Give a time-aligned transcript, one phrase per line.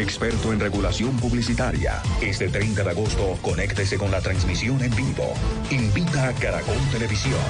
[0.00, 2.02] experto en regulación publicitaria.
[2.20, 5.34] Este 30 de agosto, conéctese con la transmisión en vivo.
[5.70, 7.40] Invita a Caracol Televisión.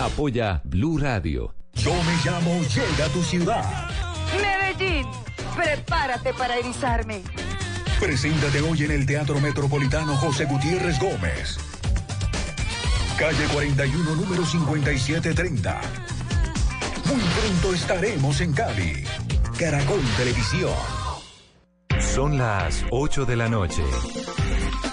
[0.00, 1.54] Apoya Blue Radio.
[1.74, 3.90] Yo me llamo Llega a tu ciudad.
[4.40, 5.06] Medellín,
[5.54, 7.22] prepárate para erizarme.
[8.00, 11.58] Preséntate hoy en el Teatro Metropolitano José Gutiérrez Gómez.
[13.18, 15.80] Calle 41, número 5730.
[17.06, 19.04] Muy pronto estaremos en Cali.
[19.58, 21.05] Caracol Televisión.
[22.16, 23.82] Son las 8 de la noche.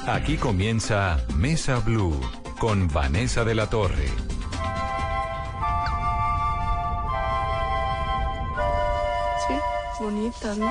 [0.07, 2.19] Aquí comienza Mesa Blue
[2.59, 4.07] con Vanessa de la Torre.
[9.47, 9.53] Sí,
[10.03, 10.69] bonitas, ¿no?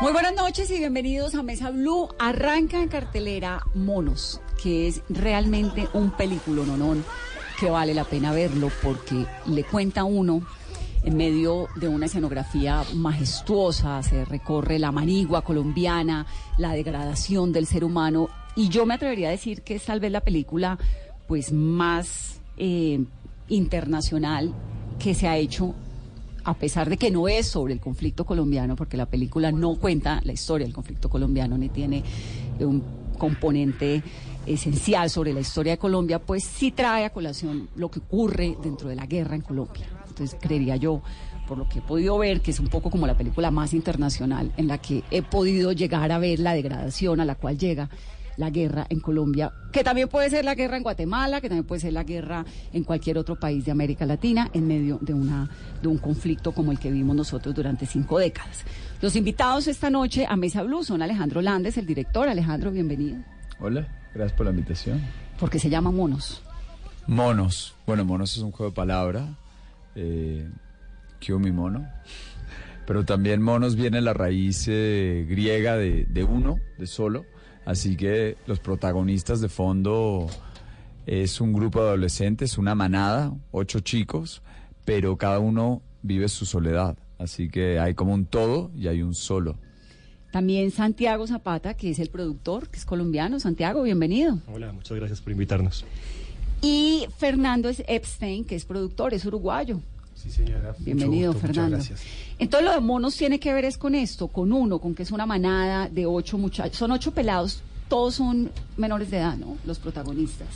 [0.00, 2.08] Muy buenas noches y bienvenidos a Mesa Blue.
[2.18, 7.04] Arranca en cartelera Monos, que es realmente un película nonón
[7.60, 10.40] que vale la pena verlo porque le cuenta uno
[11.04, 16.26] en medio de una escenografía majestuosa, se recorre la manigua colombiana,
[16.58, 20.12] la degradación del ser humano y yo me atrevería a decir que es tal vez
[20.12, 20.78] la película
[21.26, 23.04] pues más eh,
[23.48, 24.52] internacional
[24.98, 25.74] que se ha hecho
[26.44, 30.20] a pesar de que no es sobre el conflicto colombiano, porque la película no cuenta
[30.24, 32.02] la historia del conflicto colombiano ni tiene
[32.58, 32.82] un
[33.16, 34.02] componente
[34.44, 38.88] esencial sobre la historia de Colombia, pues sí trae a colación lo que ocurre dentro
[38.88, 39.86] de la guerra en Colombia.
[40.12, 41.02] Entonces creería yo,
[41.48, 44.52] por lo que he podido ver, que es un poco como la película más internacional
[44.56, 47.88] en la que he podido llegar a ver la degradación a la cual llega
[48.36, 51.80] la guerra en Colombia, que también puede ser la guerra en Guatemala, que también puede
[51.80, 55.50] ser la guerra en cualquier otro país de América Latina, en medio de, una,
[55.80, 58.64] de un conflicto como el que vimos nosotros durante cinco décadas.
[59.00, 62.28] Los invitados esta noche a Mesa Blue son Alejandro Landes, el director.
[62.28, 63.18] Alejandro, bienvenido.
[63.60, 65.00] Hola, gracias por la invitación.
[65.38, 66.42] Porque se llama Monos.
[67.06, 67.74] Monos.
[67.86, 69.26] Bueno, Monos es un juego de palabra.
[69.94, 70.48] Eh,
[71.38, 71.88] mi mono.
[72.86, 77.24] Pero también monos viene la raíz eh, griega de, de uno, de solo.
[77.64, 80.26] Así que los protagonistas de fondo
[81.06, 84.42] es un grupo de adolescentes, una manada, ocho chicos,
[84.84, 86.96] pero cada uno vive su soledad.
[87.18, 89.56] Así que hay como un todo y hay un solo.
[90.32, 93.38] También Santiago Zapata, que es el productor, que es colombiano.
[93.38, 94.38] Santiago, bienvenido.
[94.52, 95.84] Hola, muchas gracias por invitarnos.
[96.62, 99.80] Y Fernando Epstein, que es productor, es uruguayo.
[100.14, 100.74] Sí, señora.
[100.78, 101.76] Bienvenido, gusto, Fernando.
[101.76, 102.12] Muchas gracias.
[102.38, 105.10] Entonces, lo de monos tiene que ver es con esto, con uno, con que es
[105.10, 106.78] una manada de ocho muchachos.
[106.78, 109.56] Son ocho pelados, todos son menores de edad, ¿no?
[109.66, 110.46] Los protagonistas.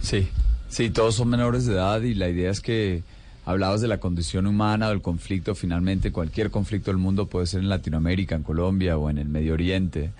[0.00, 0.28] Sí,
[0.70, 3.02] sí, todos son menores de edad y la idea es que
[3.44, 7.68] hablabas de la condición humana, del conflicto, finalmente cualquier conflicto del mundo puede ser en
[7.68, 10.12] Latinoamérica, en Colombia o en el Medio Oriente.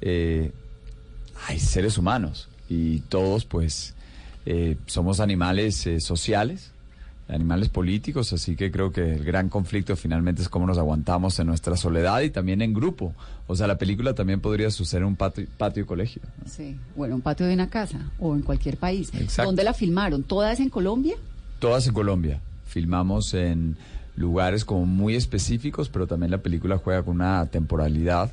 [0.00, 0.52] Eh,
[1.46, 3.94] hay seres humanos y todos pues
[4.46, 6.72] eh, somos animales eh, sociales,
[7.28, 11.46] animales políticos, así que creo que el gran conflicto finalmente es cómo nos aguantamos en
[11.46, 13.14] nuestra soledad y también en grupo.
[13.46, 16.22] O sea, la película también podría suceder en un patio, patio colegio.
[16.38, 16.50] ¿no?
[16.50, 19.10] Sí, bueno, un patio de una casa o en cualquier país.
[19.14, 19.48] Exacto.
[19.48, 20.22] ¿Dónde la filmaron?
[20.22, 21.16] ¿Todas en Colombia?
[21.58, 22.40] Todas en Colombia.
[22.66, 23.76] Filmamos en
[24.16, 28.30] lugares como muy específicos, pero también la película juega con una temporalidad.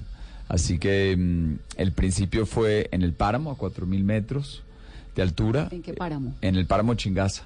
[0.47, 4.63] Así que mm, el principio fue en el páramo, a 4.000 metros
[5.17, 5.67] de altura.
[5.71, 6.33] ¿En qué páramo?
[6.41, 7.43] En el páramo Chingaza.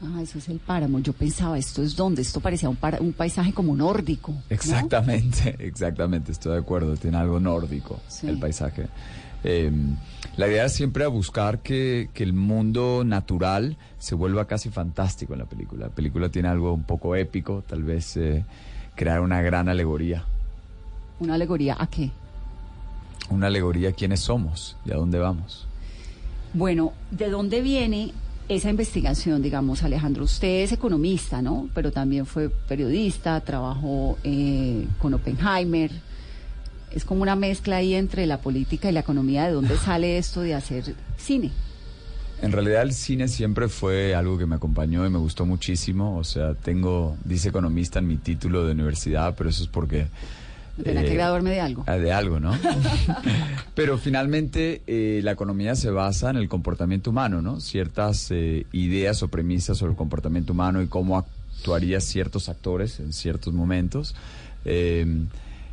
[0.00, 1.00] Ah, eso es el páramo.
[1.00, 2.22] Yo pensaba, ¿esto es dónde?
[2.22, 4.32] Esto parecía un, para- un paisaje como nórdico.
[4.32, 4.42] ¿no?
[4.48, 8.26] Exactamente, exactamente, estoy de acuerdo, tiene algo nórdico Sí.
[8.26, 8.88] el paisaje.
[9.44, 9.70] Eh,
[10.36, 15.34] la idea es siempre a buscar que, que el mundo natural se vuelva casi fantástico
[15.34, 15.86] en la película.
[15.88, 18.44] La película tiene algo un poco épico, tal vez eh,
[18.96, 20.24] crear una gran alegoría.
[21.20, 22.10] ¿Una alegoría a qué?
[23.30, 25.66] Una alegoría a quiénes somos y a dónde vamos.
[26.54, 28.12] Bueno, ¿de dónde viene
[28.48, 31.68] esa investigación, digamos, Alejandro, usted es economista, ¿no?
[31.74, 35.90] Pero también fue periodista, trabajó eh, con Oppenheimer.
[36.90, 39.46] Es como una mezcla ahí entre la política y la economía.
[39.46, 41.50] ¿De dónde sale esto de hacer cine?
[42.40, 46.16] En realidad el cine siempre fue algo que me acompañó y me gustó muchísimo.
[46.16, 50.06] O sea, tengo, dice economista en mi título de universidad, pero eso es porque...
[50.82, 51.84] Que eh, graduarme de algo.
[51.86, 52.52] ah, De algo, ¿no?
[53.74, 57.60] pero finalmente eh, la economía se basa en el comportamiento humano, ¿no?
[57.60, 63.12] Ciertas eh, ideas o premisas sobre el comportamiento humano y cómo actuarían ciertos actores en
[63.12, 64.14] ciertos momentos.
[64.64, 65.06] Eh,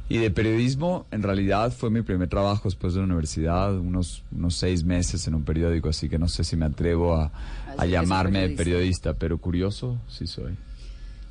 [0.07, 4.55] y de periodismo, en realidad fue mi primer trabajo después de la universidad, unos, unos
[4.55, 7.31] seis meses en un periódico, así que no sé si me atrevo a,
[7.75, 10.53] a que llamarme periodista, pero curioso sí soy.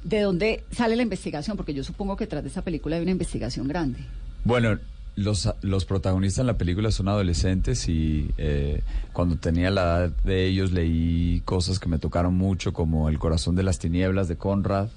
[0.05, 1.57] ¿De dónde sale la investigación?
[1.57, 4.01] Porque yo supongo que tras de esta película hay una investigación grande.
[4.45, 4.79] Bueno,
[5.17, 10.47] los, los protagonistas en la película son adolescentes y eh, cuando tenía la edad de
[10.47, 14.89] ellos leí cosas que me tocaron mucho, como El corazón de las tinieblas de Conrad,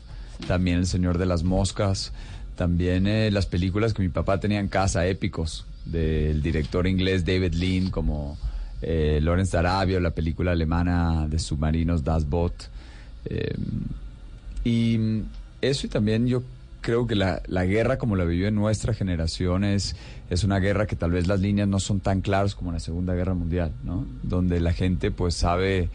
[0.47, 2.11] también El Señor de las Moscas,
[2.55, 7.53] también eh, las películas que mi papá tenía en casa, épicos, del director inglés David
[7.53, 8.37] Lean, como
[8.81, 12.53] eh, Lawrence de Arabia, o la película alemana de submarinos Das Boot.
[13.25, 13.55] Eh,
[14.67, 15.23] y mm,
[15.61, 16.43] eso y también yo
[16.81, 19.95] creo que la, la guerra como la vivió en nuestra generación es,
[20.43, 23.13] una guerra que tal vez las líneas no son tan claras como en la Segunda
[23.13, 24.05] Guerra Mundial, ¿no?
[24.23, 25.89] Donde la gente pues sabe,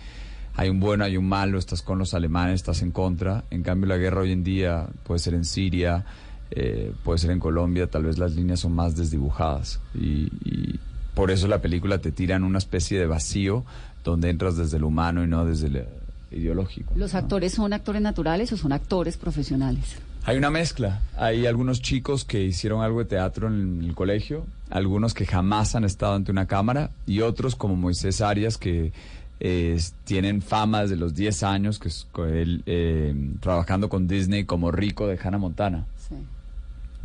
[0.54, 3.44] hay un bueno, hay un malo, estás con los alemanes, estás en contra.
[3.50, 6.04] En cambio la guerra hoy en día puede ser en Siria,
[6.50, 9.80] eh, puede ser en Colombia, tal vez las líneas son más desdibujadas.
[9.94, 10.80] Y, y
[11.14, 13.64] por eso la película te tira en una especie de vacío
[14.02, 16.01] donde entras desde lo humano y no desde lo
[16.34, 16.92] ideológico.
[16.96, 19.96] ¿Los actores son actores naturales o son actores profesionales?
[20.24, 21.00] Hay una mezcla.
[21.16, 25.84] Hay algunos chicos que hicieron algo de teatro en el colegio, algunos que jamás han
[25.84, 28.92] estado ante una cámara y otros como Moisés Arias que
[29.40, 34.44] eh, tienen fama desde los 10 años, que es co- él, eh, trabajando con Disney
[34.44, 35.86] como rico de Hannah Montana.
[36.08, 36.14] Sí.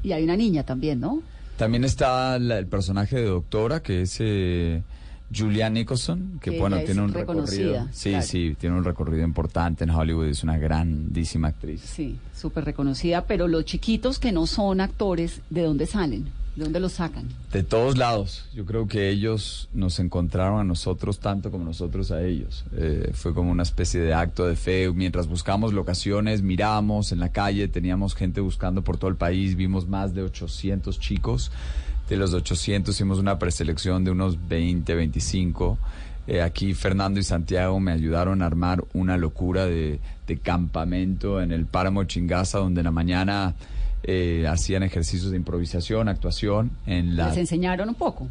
[0.03, 1.23] Y hay una niña también, ¿no?
[1.57, 4.83] También está la- el personaje de Doctora, que es eh,
[5.35, 7.87] Julia Nicholson, que Que bueno, tiene un recorrido.
[7.91, 8.25] Sí, claro.
[8.25, 11.81] sí, tiene un recorrido importante en Hollywood, es una grandísima actriz.
[11.81, 16.29] Sí, súper reconocida, pero los chiquitos que no son actores, ¿de dónde salen?
[16.57, 17.27] ¿De dónde los sacan?
[17.51, 18.45] De todos lados.
[18.55, 22.65] Yo creo que ellos nos encontraron a nosotros tanto como nosotros a ellos.
[22.75, 24.91] Eh, fue como una especie de acto de fe.
[24.91, 29.87] Mientras buscamos locaciones, miramos en la calle, teníamos gente buscando por todo el país, vimos
[29.87, 31.51] más de 800 chicos.
[32.09, 35.77] De los 800 hicimos una preselección de unos 20, 25.
[36.27, 41.51] Eh, aquí Fernando y Santiago me ayudaron a armar una locura de, de campamento en
[41.51, 43.55] el páramo Chingaza, donde en la mañana
[44.03, 46.71] eh, hacían ejercicios de improvisación, actuación.
[46.85, 48.27] En la Les enseñaron un poco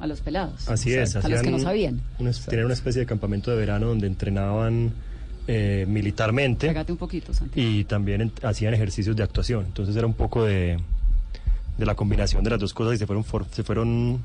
[0.00, 0.68] a los pelados.
[0.68, 1.14] Así es.
[1.16, 2.00] A los que no sabían.
[2.18, 4.92] una- tenían una especie de campamento de verano donde entrenaban
[5.48, 7.68] eh, militarmente Pégate un poquito, Santiago.
[7.68, 9.64] y también en- hacían ejercicios de actuación.
[9.66, 10.78] Entonces era un poco de,
[11.78, 14.20] de la combinación de las dos cosas y se fueron, for- se fueron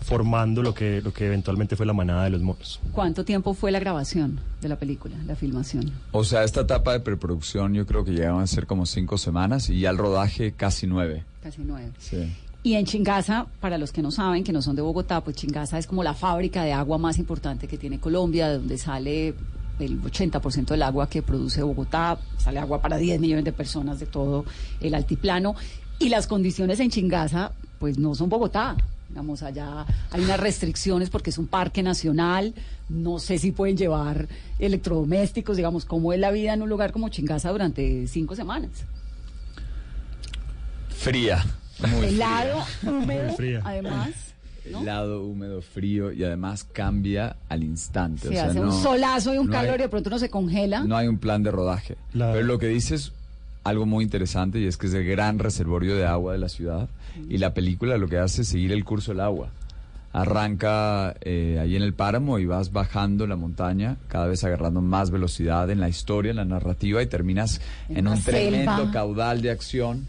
[0.00, 2.80] formando lo que, lo que eventualmente fue la manada de los monos.
[2.92, 5.90] ¿Cuánto tiempo fue la grabación de la película, la filmación?
[6.12, 9.68] O sea, esta etapa de preproducción yo creo que llegaban a ser como cinco semanas
[9.70, 11.24] y ya el rodaje casi nueve.
[11.42, 11.90] Casi nueve.
[11.98, 12.32] Sí.
[12.62, 15.78] Y en Chingaza, para los que no saben, que no son de Bogotá, pues Chingaza
[15.78, 19.34] es como la fábrica de agua más importante que tiene Colombia, de donde sale
[19.78, 24.06] el 80% del agua que produce Bogotá, sale agua para 10 millones de personas de
[24.06, 24.44] todo
[24.80, 25.54] el altiplano.
[25.98, 28.76] Y las condiciones en Chingaza, pues no son Bogotá.
[29.08, 32.54] Digamos, allá hay unas restricciones porque es un parque nacional,
[32.90, 37.08] no sé si pueden llevar electrodomésticos, digamos, cómo es la vida en un lugar como
[37.08, 38.70] Chingaza durante cinco semanas.
[40.90, 41.44] Fría.
[41.80, 42.90] Muy Helado, fría.
[42.92, 43.60] húmedo, Muy fría.
[43.64, 44.10] además.
[44.70, 44.80] ¿no?
[44.82, 48.22] Helado, húmedo, frío y además cambia al instante.
[48.22, 50.10] Se o sea, hace un no- solazo y un no calor hay- y de pronto
[50.10, 50.80] uno se congela.
[50.84, 51.96] No hay un plan de rodaje.
[52.12, 53.12] La- Pero lo que dices
[53.68, 56.88] algo muy interesante y es que es el gran reservorio de agua de la ciudad
[57.28, 59.50] y la película lo que hace es seguir el curso del agua.
[60.12, 65.10] Arranca eh, ahí en el páramo y vas bajando la montaña, cada vez agarrando más
[65.10, 68.92] velocidad en la historia, en la narrativa y terminas En un tremendo selva.
[68.92, 70.06] caudal de acción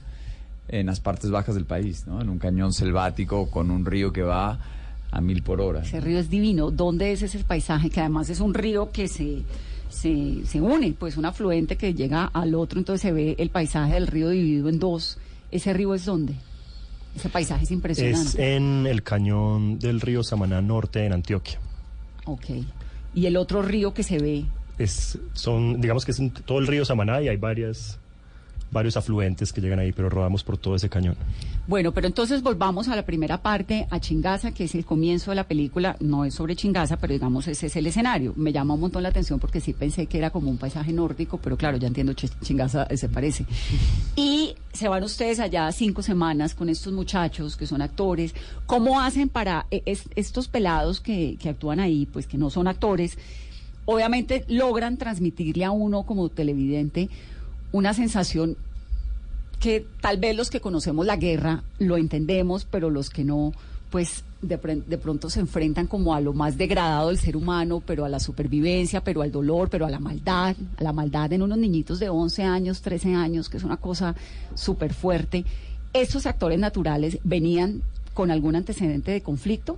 [0.69, 2.21] en las partes bajas del país, ¿no?
[2.21, 4.59] En un cañón selvático con un río que va
[5.11, 5.81] a mil por hora.
[5.81, 6.71] Ese río es divino.
[6.71, 7.89] ¿Dónde es ese paisaje?
[7.89, 9.41] Que además es un río que se,
[9.89, 13.93] se, se une, pues un afluente que llega al otro, entonces se ve el paisaje
[13.93, 15.17] del río dividido en dos.
[15.51, 16.35] ¿Ese río es dónde?
[17.15, 18.55] Ese paisaje es Es impresionante.
[18.55, 21.59] en el cañón del río Samaná Norte en Antioquia.
[22.25, 22.45] Ok.
[23.15, 24.45] Y el otro río que se ve,
[24.77, 27.99] Es, son, digamos que es en todo el río Samaná y hay varias,
[28.71, 31.15] varios afluentes que llegan ahí, pero rodamos por todo ese cañón.
[31.67, 35.35] Bueno, pero entonces volvamos a la primera parte, a Chingaza, que es el comienzo de
[35.35, 35.95] la película.
[35.99, 38.33] No es sobre Chingaza, pero digamos ese es el escenario.
[38.35, 41.37] Me llama un montón la atención porque sí pensé que era como un paisaje nórdico,
[41.37, 43.45] pero claro, ya entiendo, Ch- Chingaza eh, se parece.
[44.15, 48.33] Y se van ustedes allá cinco semanas con estos muchachos que son actores.
[48.65, 53.17] ¿Cómo hacen para es- estos pelados que, que actúan ahí, pues que no son actores?
[53.85, 57.09] Obviamente logran transmitirle a uno como televidente
[57.71, 58.57] una sensación
[59.59, 63.51] que tal vez los que conocemos la guerra lo entendemos, pero los que no,
[63.89, 64.57] pues de,
[64.87, 68.19] de pronto se enfrentan como a lo más degradado del ser humano, pero a la
[68.19, 72.09] supervivencia, pero al dolor, pero a la maldad, a la maldad en unos niñitos de
[72.09, 74.15] 11 años, 13 años, que es una cosa
[74.55, 75.43] súper fuerte.
[75.91, 77.81] ¿Estos actores naturales venían
[78.13, 79.77] con algún antecedente de conflicto?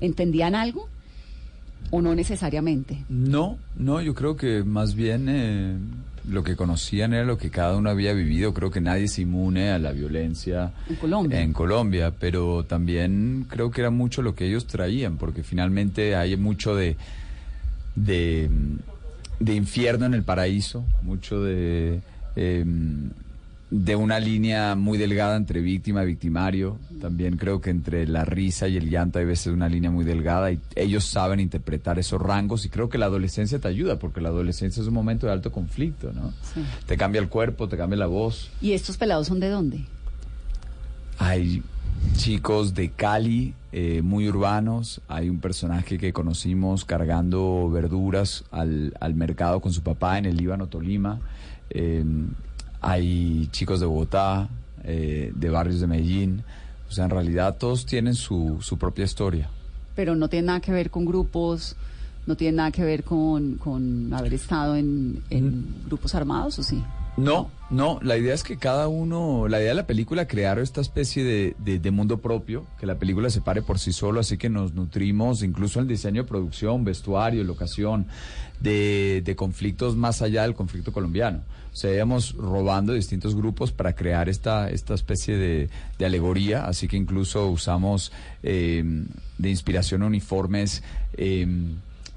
[0.00, 0.88] ¿Entendían algo?
[1.90, 3.04] ¿O no necesariamente?
[3.08, 5.76] No, no, yo creo que más bien eh,
[6.28, 8.54] lo que conocían era lo que cada uno había vivido.
[8.54, 11.40] Creo que nadie se inmune a la violencia En Colombia.
[11.40, 16.36] en Colombia, pero también creo que era mucho lo que ellos traían, porque finalmente hay
[16.36, 16.96] mucho de,
[17.96, 18.48] de,
[19.40, 22.00] de infierno en el paraíso, mucho de,
[22.36, 22.64] eh,
[23.72, 26.78] de una línea muy delgada entre víctima y victimario.
[27.00, 30.52] También creo que entre la risa y el llanto hay veces una línea muy delgada
[30.52, 34.28] y ellos saben interpretar esos rangos y creo que la adolescencia te ayuda, porque la
[34.28, 36.34] adolescencia es un momento de alto conflicto, ¿no?
[36.52, 36.62] Sí.
[36.86, 38.50] Te cambia el cuerpo, te cambia la voz.
[38.60, 39.80] ¿Y estos pelados son de dónde?
[41.16, 41.62] Hay
[42.18, 45.00] chicos de Cali, eh, muy urbanos.
[45.08, 50.36] Hay un personaje que conocimos cargando verduras al, al mercado con su papá en el
[50.36, 51.20] Líbano, Tolima.
[51.70, 52.04] Eh,
[52.82, 54.48] hay chicos de Bogotá,
[54.84, 56.42] eh, de barrios de Medellín.
[56.88, 59.48] O sea, en realidad todos tienen su, su propia historia.
[59.94, 61.76] pero no tiene nada que ver con grupos,
[62.26, 66.82] no tiene nada que ver con, con haber estado en, en grupos armados, ¿o sí?
[67.16, 70.80] No, no, la idea es que cada uno, la idea de la película crear esta
[70.80, 74.72] especie de, mundo propio, que la película se pare por sí solo, así que nos
[74.72, 78.06] nutrimos incluso en el diseño de producción, vestuario, locación,
[78.60, 81.40] de, de conflictos más allá del conflicto colombiano.
[81.72, 86.88] O sea, íbamos robando distintos grupos para crear esta, esta especie de, de alegoría, así
[86.88, 88.84] que incluso usamos eh,
[89.36, 90.82] de inspiración uniformes.
[91.14, 91.46] eh,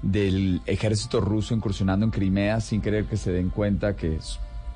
[0.02, 4.18] del ejército ruso incursionando en Crimea sin querer que se den cuenta que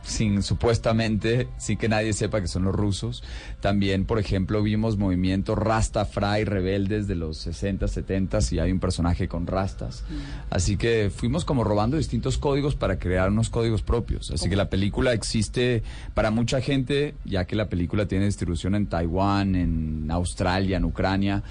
[0.02, 3.22] sin supuestamente, sin que nadie sepa que son los rusos.
[3.60, 9.28] También, por ejemplo, vimos movimientos Rastafari rebeldes de los 60, 70 y hay un personaje
[9.28, 10.04] con rastas.
[10.50, 14.30] Así que fuimos como robando distintos códigos para crear unos códigos propios.
[14.30, 15.82] Así que la película existe
[16.14, 21.42] para mucha gente, ya que la película tiene distribución en Taiwán, en Australia, en Ucrania.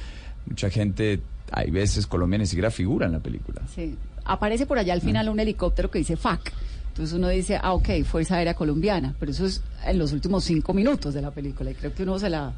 [0.45, 3.61] Mucha gente, hay veces Colombia ni siquiera figura en la película.
[3.73, 3.95] Sí.
[4.25, 6.53] Aparece por allá al final un helicóptero que dice FAC.
[6.89, 10.73] Entonces uno dice, ah, ok, Fuerza Aérea Colombiana, pero eso es en los últimos cinco
[10.73, 12.53] minutos de la película y creo que uno se la...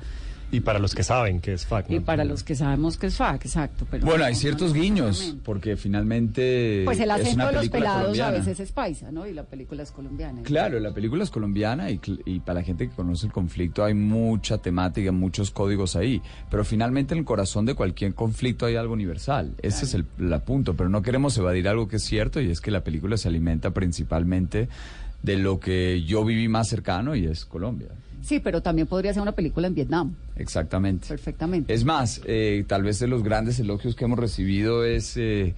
[0.51, 1.89] Y para los que saben que es FAC.
[1.89, 2.05] Y ¿no?
[2.05, 3.87] para los que sabemos que es FAC, exacto.
[3.89, 7.51] Pero Bueno, no, hay no ciertos guiños, porque finalmente Pues el es acento una de
[7.53, 8.31] los película pelados a colombiana.
[8.37, 9.27] veces es paisa, ¿no?
[9.27, 10.41] Y la película es colombiana.
[10.43, 13.93] Claro, la película es colombiana y, y para la gente que conoce el conflicto hay
[13.93, 18.93] mucha temática, muchos códigos ahí, pero finalmente en el corazón de cualquier conflicto hay algo
[18.93, 19.55] universal.
[19.61, 22.61] Ese es el, el punto, pero no queremos evadir algo que es cierto y es
[22.61, 24.67] que la película se alimenta principalmente
[25.23, 27.89] de lo que yo viví más cercano y es Colombia.
[28.23, 31.07] Sí, pero también podría ser una película en Vietnam, Exactamente.
[31.07, 31.73] perfectamente.
[31.73, 35.53] Es más, eh, tal vez de los grandes elogios que hemos recibido es eh,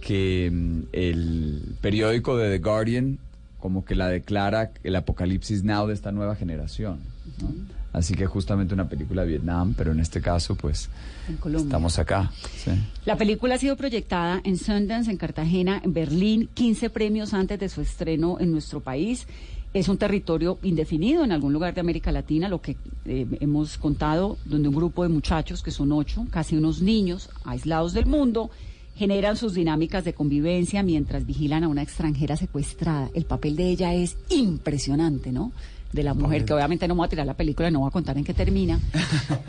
[0.00, 3.18] que mm, el periódico de The Guardian
[3.58, 7.00] como que la declara el apocalipsis now de esta nueva generación.
[7.42, 7.52] ¿no?
[7.92, 10.88] Así que justamente una película de Vietnam, pero en este caso pues
[11.28, 11.66] en Colombia.
[11.66, 12.30] estamos acá.
[12.56, 12.70] sí.
[13.04, 17.68] La película ha sido proyectada en Sundance, en Cartagena, en Berlín, 15 premios antes de
[17.68, 19.26] su estreno en nuestro país.
[19.74, 24.38] Es un territorio indefinido en algún lugar de América Latina, lo que eh, hemos contado,
[24.46, 28.50] donde un grupo de muchachos, que son ocho, casi unos niños, aislados del mundo,
[28.96, 33.10] generan sus dinámicas de convivencia mientras vigilan a una extranjera secuestrada.
[33.14, 35.52] El papel de ella es impresionante, ¿no?
[35.92, 37.92] De la mujer, que obviamente no me voy a tirar la película, no voy a
[37.92, 38.80] contar en qué termina,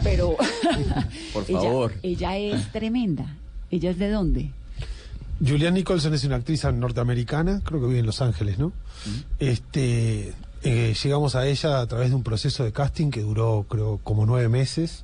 [0.03, 0.35] pero
[1.33, 1.93] Por ella- favor.
[2.03, 3.37] ella es tremenda.
[3.71, 4.51] ¿Ella es de dónde?
[5.39, 8.73] Julianne Nicholson es una actriz norteamericana, creo que vive en Los Ángeles, ¿no?
[9.39, 13.99] Este, eh, llegamos a ella a través de un proceso de casting que duró, creo,
[14.03, 15.03] como nueve meses,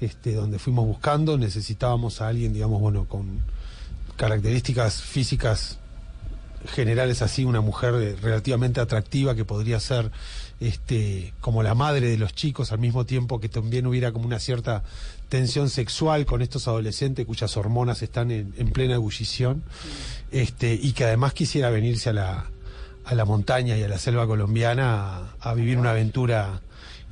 [0.00, 3.40] este, donde fuimos buscando, necesitábamos a alguien, digamos, bueno, con
[4.16, 5.78] características físicas
[6.66, 10.10] generales así, una mujer relativamente atractiva que podría ser
[10.58, 14.38] este como la madre de los chicos al mismo tiempo que también hubiera como una
[14.38, 14.82] cierta
[15.28, 19.62] tensión sexual con estos adolescentes cuyas hormonas están en, en plena ebullición
[20.30, 22.46] este y que además quisiera venirse a la
[23.04, 26.60] a la montaña y a la selva colombiana a, a vivir una aventura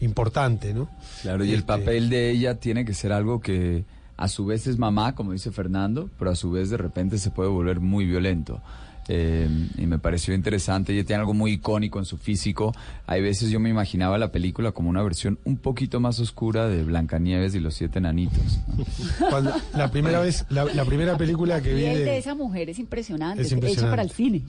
[0.00, 0.88] importante, ¿no?
[1.22, 3.84] Claro, y el Este, papel de ella tiene que ser algo que
[4.16, 7.30] a su vez es mamá, como dice Fernando, pero a su vez de repente se
[7.30, 8.60] puede volver muy violento.
[9.08, 12.74] Eh, y me pareció interesante, ella tiene algo muy icónico en su físico.
[13.06, 16.82] Hay veces yo me imaginaba la película como una versión un poquito más oscura de
[16.84, 18.60] Blancanieves y los siete enanitos.
[18.68, 18.84] ¿no?
[19.30, 22.78] Cuando, la primera vez, la, la primera película que vi de de, esa mujer es
[22.78, 23.90] impresionante, Es hecha impresionante.
[23.90, 24.42] para el cine.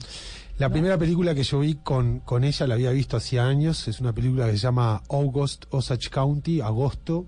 [0.58, 4.00] la primera película que yo vi con, con ella la había visto hacía años, es
[4.00, 7.26] una película que se llama August Osage County, Agosto,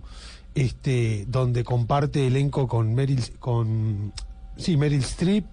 [0.54, 4.12] este, donde comparte elenco con Meryl, con
[4.56, 5.44] sí, Meryl Streep,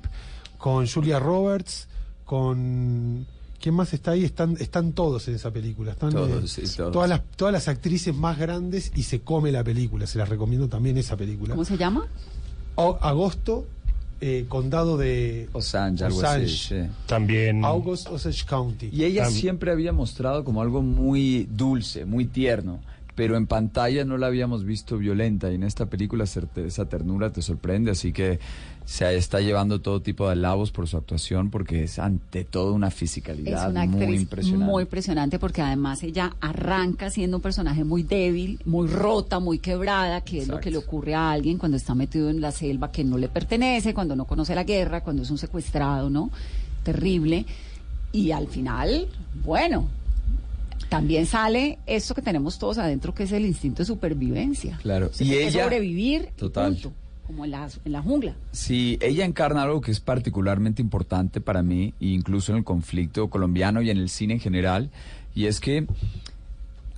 [0.65, 1.88] con Julia Roberts,
[2.25, 3.27] con
[3.62, 4.24] ¿quién más está ahí?
[4.25, 6.91] Están, están todos en esa película, están Todos, eh, sí, todos.
[6.91, 10.67] todas las, todas las actrices más grandes y se come la película, se las recomiendo
[10.67, 11.51] también esa película.
[11.53, 12.07] ¿Cómo se llama?
[12.74, 13.67] O- agosto,
[14.22, 16.75] eh, condado de Osage, algo así, sí.
[17.05, 18.89] También August Osage County.
[18.91, 22.79] Y ella Tam- siempre había mostrado como algo muy dulce, muy tierno,
[23.15, 27.41] pero en pantalla no la habíamos visto violenta y en esta película esa ternura te
[27.41, 28.39] sorprende, así que
[28.84, 32.89] se está llevando todo tipo de alabos por su actuación porque es ante todo una
[32.89, 34.65] Es fisicalidad una muy impresionante.
[34.65, 40.22] muy impresionante porque además ella arranca siendo un personaje muy débil, muy rota, muy quebrada,
[40.22, 43.03] que es lo que le ocurre a alguien cuando está metido en la selva que
[43.03, 46.29] no le pertenece, cuando no conoce la guerra, cuando es un secuestrado, ¿no?
[46.84, 47.45] Terrible.
[48.12, 49.07] Y al final,
[49.43, 49.88] bueno,
[50.89, 54.77] también sale esto que tenemos todos adentro, que es el instinto de supervivencia.
[54.81, 55.09] Claro.
[55.19, 56.73] Y ella- sobrevivir, Total.
[56.73, 56.93] punto,
[57.27, 58.35] como en la, en la jungla.
[58.51, 63.81] Sí, ella encarna algo que es particularmente importante para mí, incluso en el conflicto colombiano
[63.81, 64.89] y en el cine en general,
[65.33, 65.87] y es que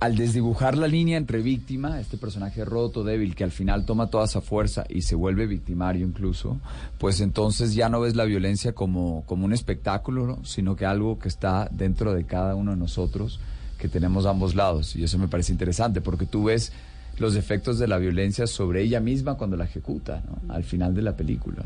[0.00, 4.26] al desdibujar la línea entre víctima, este personaje roto, débil, que al final toma toda
[4.26, 6.58] esa fuerza y se vuelve victimario incluso,
[6.98, 10.44] pues entonces ya no ves la violencia como, como un espectáculo, ¿no?
[10.44, 13.40] sino que algo que está dentro de cada uno de nosotros,
[13.78, 14.94] que tenemos ambos lados.
[14.96, 16.72] Y eso me parece interesante, porque tú ves
[17.18, 20.52] los efectos de la violencia sobre ella misma cuando la ejecuta, ¿no?
[20.54, 21.64] al final de la película.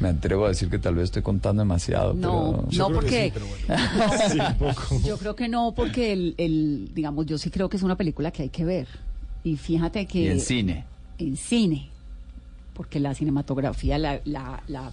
[0.00, 2.88] Me atrevo a decir que tal vez estoy contando demasiado, No, pero...
[2.90, 3.32] no porque
[4.32, 5.00] Sí, un poco.
[5.04, 8.30] yo creo que no porque el, el, digamos yo sí creo que es una película
[8.32, 8.88] que hay que ver
[9.44, 10.84] y fíjate que Y en cine.
[11.18, 11.88] en cine
[12.74, 14.90] porque la cinematografía la, la, la,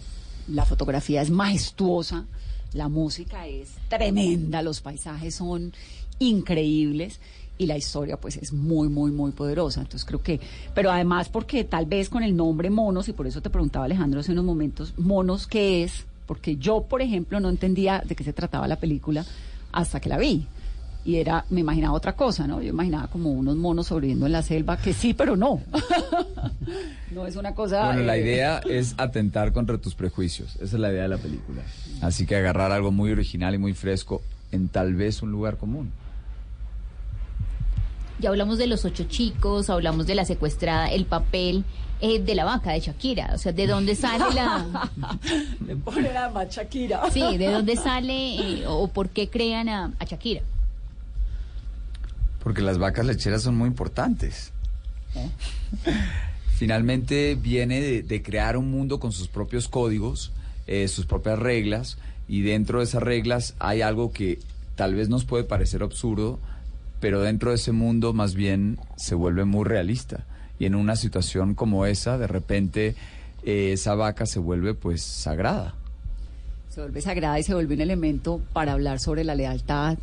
[0.48, 2.26] la fotografía es majestuosa
[2.74, 5.74] la música es tremenda los paisajes son
[6.19, 7.19] increíbles
[7.58, 10.39] y la historia pues es muy muy muy poderosa entonces creo que
[10.73, 14.21] pero además porque tal vez con el nombre monos y por eso te preguntaba Alejandro
[14.21, 18.34] hace unos momentos monos qué es porque yo por ejemplo no entendía de qué se
[18.34, 19.25] trataba la película
[19.71, 20.47] hasta que la vi
[21.03, 24.41] y era me imaginaba otra cosa no yo imaginaba como unos monos sobreviviendo en la
[24.41, 25.62] selva que sí pero no
[27.12, 30.55] no es una cosa Bueno, la eh, idea es atentar contra tus prejuicios.
[30.55, 31.62] Esa es la idea de la película.
[32.01, 35.91] Así que agarrar algo muy original y muy fresco en tal vez un lugar común.
[38.19, 41.63] Ya hablamos de los ocho chicos, hablamos de la secuestrada, el papel
[42.01, 43.32] eh, de la vaca de Shakira.
[43.34, 44.89] O sea, ¿de dónde sale la...?
[45.65, 49.93] le ponen a más Shakira Sí, ¿de dónde sale eh, o por qué crean a,
[49.99, 50.41] a Shakira?
[52.43, 54.51] Porque las vacas lecheras son muy importantes.
[56.55, 60.32] Finalmente viene de, de crear un mundo con sus propios códigos,
[60.67, 64.39] eh, sus propias reglas, y dentro de esas reglas hay algo que
[64.75, 66.39] tal vez nos puede parecer absurdo,
[67.00, 70.26] pero dentro de ese mundo más bien se vuelve muy realista.
[70.60, 72.96] Y en una situación como esa, de repente
[73.44, 75.76] eh, esa vaca se vuelve pues sagrada.
[76.70, 79.98] se vuelve sagrada y se vuelve un elemento para hablar sobre la lealtad,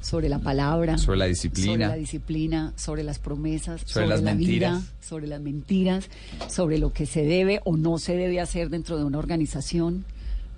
[0.00, 1.72] sobre la palabra, Sobre la disciplina.
[1.72, 4.80] sobre la disciplina, sobre las promesas, Sobre las la mentiras.
[4.80, 6.08] vida, sobre las mentiras,
[6.48, 10.04] sobre lo que se debe o no se debe hacer dentro de una organización,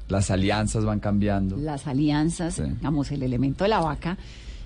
[0.08, 1.56] Las alianzas van cambiando.
[1.56, 2.62] las alianzas, Sí.
[2.64, 4.18] digamos, el elemento de la vaca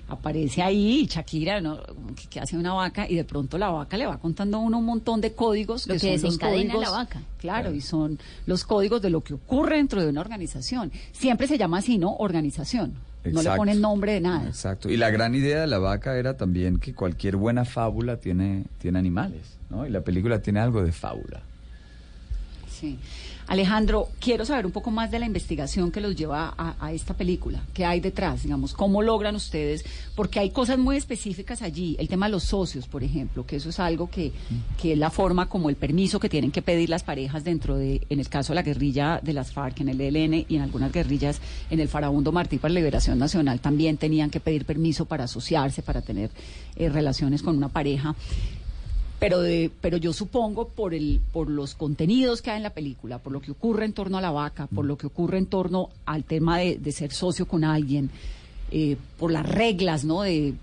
[0.07, 1.79] aparece ahí y Shakira, ¿no?
[2.15, 4.77] que, que hace una vaca y de pronto la vaca le va contando a uno
[4.77, 7.21] un montón de códigos Lo que son los desencadena códigos- la vaca.
[7.39, 10.91] Claro, y son los códigos de lo que ocurre dentro de una organización.
[11.11, 12.15] Siempre se llama así, ¿no?
[12.17, 12.93] Organización.
[13.23, 13.57] No le Exacto.
[13.57, 14.47] ponen nombre de nada.
[14.47, 14.87] Exacto.
[14.89, 18.99] Y la gran idea de la vaca era también que cualquier buena fábula tiene, tiene
[18.99, 19.87] animales, ¿no?
[19.87, 21.41] Y la película tiene algo de fábula.
[22.69, 22.99] Sí.
[23.47, 27.13] Alejandro, quiero saber un poco más de la investigación que los lleva a, a esta
[27.13, 27.61] película.
[27.73, 28.43] ¿Qué hay detrás?
[28.43, 29.85] Digamos, ¿cómo logran ustedes?
[30.15, 31.95] Porque hay cosas muy específicas allí.
[31.99, 34.31] El tema de los socios, por ejemplo, que eso es algo que,
[34.81, 38.01] que es la forma como el permiso que tienen que pedir las parejas dentro de,
[38.09, 40.91] en el caso de la guerrilla de las FARC, en el ELN y en algunas
[40.91, 45.25] guerrillas en el Farabundo Martí para la Liberación Nacional, también tenían que pedir permiso para
[45.25, 46.31] asociarse, para tener
[46.75, 48.15] eh, relaciones con una pareja
[49.25, 53.17] pero de, pero yo supongo por el por los contenidos que hay en la película,
[53.17, 55.89] por lo que ocurre en torno a la vaca, por lo que ocurre en torno
[56.05, 58.11] al tema de, de ser socio con alguien,
[58.71, 60.21] eh, por las reglas, ¿no?
[60.21, 60.53] De,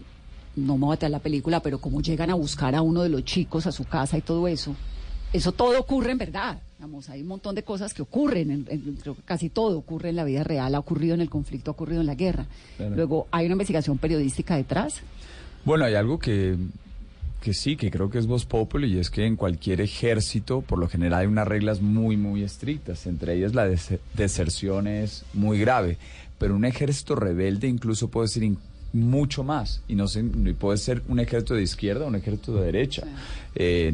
[0.55, 3.25] no me voy a la película, pero como llegan a buscar a uno de los
[3.25, 4.77] chicos a su casa y todo eso,
[5.33, 6.61] eso todo ocurre en verdad.
[6.79, 10.11] Vamos, hay un montón de cosas que ocurren, en- en- creo que casi todo ocurre
[10.11, 12.46] en la vida real, ha ocurrido en el conflicto, ha ocurrido en la guerra.
[12.77, 12.94] Claro.
[12.94, 15.01] Luego, hay una investigación periodística detrás.
[15.64, 16.57] Bueno, hay algo que,
[17.42, 20.78] que sí, que creo que es voz populi y es que en cualquier ejército, por
[20.78, 23.07] lo general, hay unas reglas muy, muy estrictas.
[23.07, 25.98] Entre ellas, la des- deserción es muy grave.
[26.38, 28.44] Pero un ejército rebelde incluso puede ser
[28.94, 29.83] mucho más.
[29.88, 33.02] Y no y puede ser un ejército de izquierda o un ejército de derecha.
[33.55, 33.92] Eh,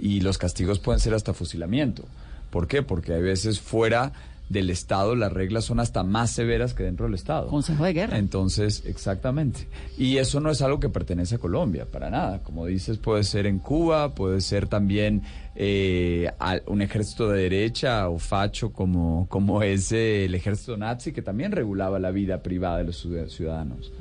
[0.00, 2.04] y los castigos pueden ser hasta fusilamiento.
[2.50, 2.82] ¿Por qué?
[2.82, 4.12] Porque hay veces fuera
[4.50, 7.46] del Estado las reglas son hasta más severas que dentro del Estado.
[7.46, 8.18] Consejo de guerra.
[8.18, 9.68] Entonces, exactamente.
[9.96, 12.42] Y eso no es algo que pertenece a Colombia, para nada.
[12.42, 15.22] Como dices, puede ser en Cuba, puede ser también
[15.54, 16.28] eh,
[16.66, 21.52] un ejército de derecha o facho como, como es eh, el ejército nazi, que también
[21.52, 23.92] regulaba la vida privada de los ciud- ciudadanos.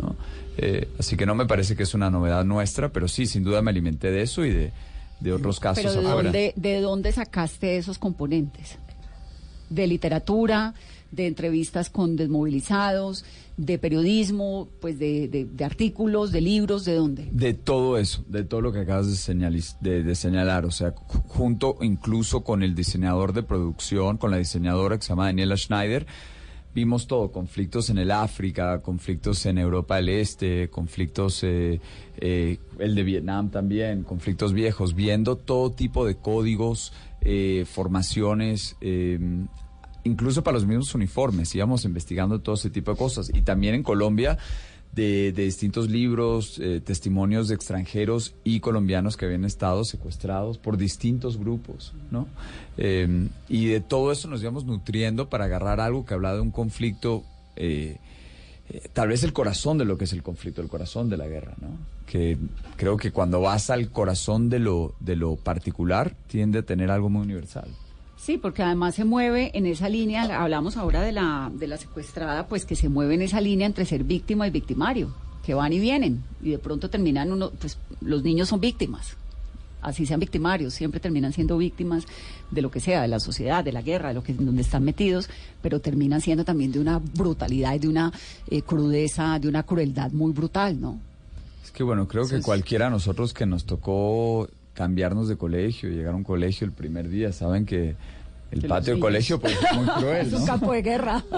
[0.00, 0.16] ¿no?
[0.56, 3.60] Eh, así que no me parece que es una novedad nuestra, pero sí, sin duda
[3.60, 4.72] me alimenté de eso y de,
[5.20, 6.22] de otros casos Pero ¿de afuera.
[6.22, 8.78] dónde, ¿de dónde sacaste esos componentes?
[9.70, 10.74] ¿De literatura,
[11.10, 13.24] de entrevistas con desmovilizados,
[13.56, 17.28] de periodismo, pues de, de- artículos, de libros, de dónde?
[17.32, 21.22] De todo eso, de todo lo que acabas de, señalis- de, señalar, o sea, ju-
[21.26, 26.06] junto incluso con el diseñador de producción, con la diseñadora que se llama Daniela Schneider,
[26.74, 31.80] vimos todo, conflictos en el África, conflictos en Europa del Este, conflictos, eh,
[32.20, 39.18] eh, el de Vietnam también, conflictos viejos, viendo todo tipo de códigos, eh, formaciones, eh,
[40.04, 43.30] incluso para los mismos uniformes, íbamos investigando todo ese tipo de cosas.
[43.34, 44.38] Y también en Colombia,
[44.92, 51.38] de, distintos libros, eh, testimonios de extranjeros y colombianos que habían estado secuestrados por distintos
[51.38, 52.26] grupos, ¿no?
[52.76, 56.50] Eh, y de todo eso nos íbamos nutriendo para agarrar algo que hablaba de un
[56.50, 57.24] conflicto,
[58.70, 61.26] eh, tal vez el corazón de lo que es el conflicto, el corazón de la
[61.26, 61.68] guerra, ¿no?
[62.06, 62.36] Que
[62.76, 67.08] creo que cuando vas al corazón de lo, de lo particular, tiende a tener algo
[67.08, 67.68] muy universal.
[68.16, 72.48] Sí, porque además se mueve en esa línea, hablamos ahora de la, de la secuestrada,
[72.48, 75.78] pues que se mueve en esa línea entre ser víctima y victimario, que van y
[75.78, 79.16] vienen, y de pronto terminan uno, pues los niños son víctimas,
[79.82, 82.04] así sean victimarios, siempre terminan siendo víctimas
[82.50, 84.84] de lo que sea, de la sociedad, de la guerra, de lo que donde están
[84.84, 85.28] metidos,
[85.62, 88.12] pero terminan siendo también de una brutalidad y de una
[88.50, 90.98] eh, crudeza, de una crueldad muy brutal, ¿no?
[91.64, 96.14] Es que bueno, creo que cualquiera de nosotros que nos tocó cambiarnos de colegio, llegar
[96.14, 97.96] a un colegio el primer día, saben que
[98.50, 100.38] el patio del colegio pues, es muy cruel, Es ¿no?
[100.38, 101.24] un campo de guerra.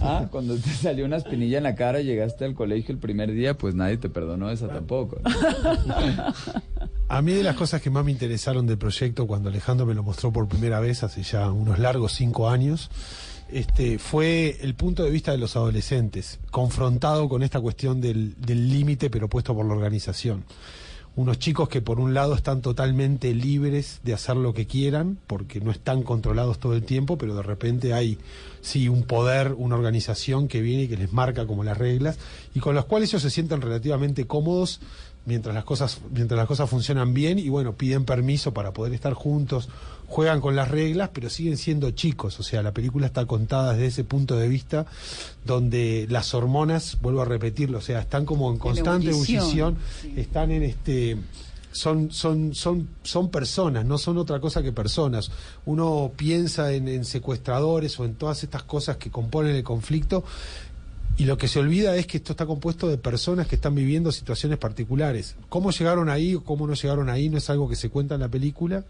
[0.00, 3.56] Ah, cuando te salió una espinilla en la cara, llegaste al colegio el primer día,
[3.56, 5.18] pues nadie te perdonó esa tampoco.
[7.08, 10.02] A mí de las cosas que más me interesaron del proyecto cuando Alejandro me lo
[10.02, 12.90] mostró por primera vez hace ya unos largos cinco años,
[13.48, 18.68] este, fue el punto de vista de los adolescentes, confrontado con esta cuestión del del
[18.68, 20.44] límite pero puesto por la organización.
[21.16, 25.60] Unos chicos que por un lado están totalmente libres de hacer lo que quieran, porque
[25.60, 28.18] no están controlados todo el tiempo, pero de repente hay
[28.62, 32.18] sí un poder, una organización que viene y que les marca como las reglas,
[32.52, 34.80] y con las cuales ellos se sienten relativamente cómodos
[35.26, 39.14] mientras las cosas mientras las cosas funcionan bien y bueno piden permiso para poder estar
[39.14, 39.68] juntos
[40.06, 43.86] juegan con las reglas pero siguen siendo chicos o sea la película está contada desde
[43.86, 44.86] ese punto de vista
[45.44, 49.78] donde las hormonas vuelvo a repetirlo o sea están como en constante ebullición, ebullición
[50.16, 51.16] están en este
[51.72, 55.32] son, son, son, son personas, no son otra cosa que personas.
[55.66, 60.22] Uno piensa en, en secuestradores o en todas estas cosas que componen el conflicto
[61.16, 64.10] y lo que se olvida es que esto está compuesto de personas que están viviendo
[64.10, 65.36] situaciones particulares.
[65.48, 67.28] ¿Cómo llegaron ahí o cómo no llegaron ahí?
[67.28, 68.84] No es algo que se cuenta en la película,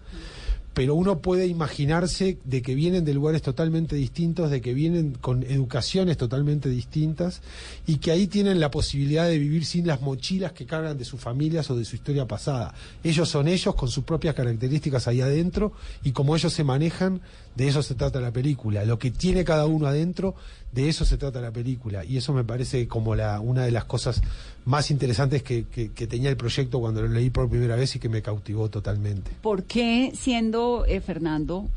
[0.74, 5.44] pero uno puede imaginarse de que vienen de lugares totalmente distintos, de que vienen con
[5.44, 7.42] educaciones totalmente distintas
[7.86, 11.20] y que ahí tienen la posibilidad de vivir sin las mochilas que cargan de sus
[11.20, 12.74] familias o de su historia pasada.
[13.04, 17.20] Ellos son ellos con sus propias características ahí adentro y como ellos se manejan,
[17.54, 18.84] de eso se trata la película.
[18.84, 20.34] Lo que tiene cada uno adentro,
[20.72, 22.04] de eso se trata la película.
[22.04, 24.22] Y eso me parece como la, una de las cosas
[24.64, 27.98] más interesantes que, que- que tenía el proyecto cuando lo leí por primera vez y
[27.98, 29.30] que me cautivó totalmente.
[29.42, 31.68] ¿Por qué, siendo eh, Fernando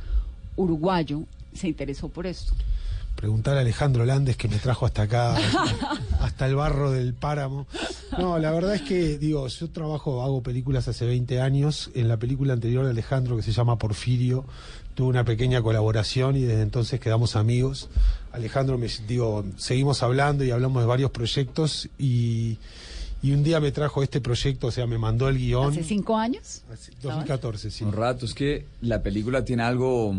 [0.56, 1.24] uruguayo,
[1.54, 2.54] se interesó por esto?
[3.16, 5.36] Preguntar a Alejandro Landes que me trajo hasta acá,
[6.22, 7.66] hasta el barro del páramo.
[8.18, 11.90] No, la verdad es que, digo, yo trabajo, hago películas hace 20 años.
[11.96, 14.46] En la película anterior de Alejandro, que se llama Porfirio,
[14.98, 17.88] tuve una pequeña colaboración y desde entonces quedamos amigos.
[18.32, 22.58] Alejandro, me, digo, seguimos hablando y hablamos de varios proyectos y,
[23.22, 25.70] y un día me trajo este proyecto, o sea, me mandó el guion.
[25.70, 26.64] ¿Hace cinco años?
[27.04, 27.84] 2014, sí.
[27.84, 30.16] Un rato, es que la película tiene algo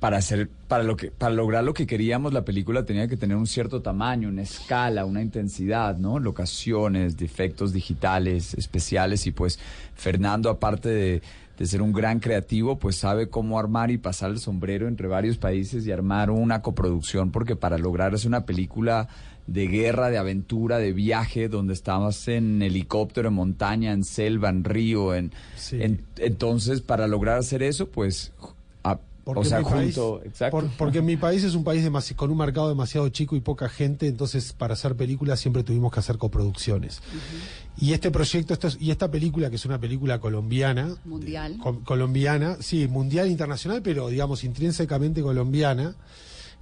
[0.00, 3.36] para hacer, para lo que, para lograr lo que queríamos, la película tenía que tener
[3.36, 6.18] un cierto tamaño, una escala, una intensidad, ¿no?
[6.18, 9.60] Locaciones, defectos digitales, especiales, y pues
[9.94, 11.22] Fernando, aparte de,
[11.58, 15.38] de ser un gran creativo, pues sabe cómo armar y pasar el sombrero entre varios
[15.38, 19.08] países y armar una coproducción, porque para lograr hacer una película
[19.46, 24.64] de guerra, de aventura, de viaje, donde estabas en helicóptero, en montaña, en selva, en
[24.64, 25.32] río, en,
[25.82, 28.32] en- entonces para lograr hacer eso, pues
[29.26, 30.56] Porque o sea, mi país- junto, exacto.
[30.60, 33.68] por- porque mi país es un país demasi- con un mercado demasiado chico y poca
[33.68, 37.00] gente, entonces para hacer películas siempre tuvimos que hacer coproducciones.
[37.76, 41.58] Y este proyecto, esto es- y esta película, que es una película colombiana, Mundial.
[41.60, 45.96] co- colombiana, sí, mundial internacional, pero digamos intrínsecamente colombiana.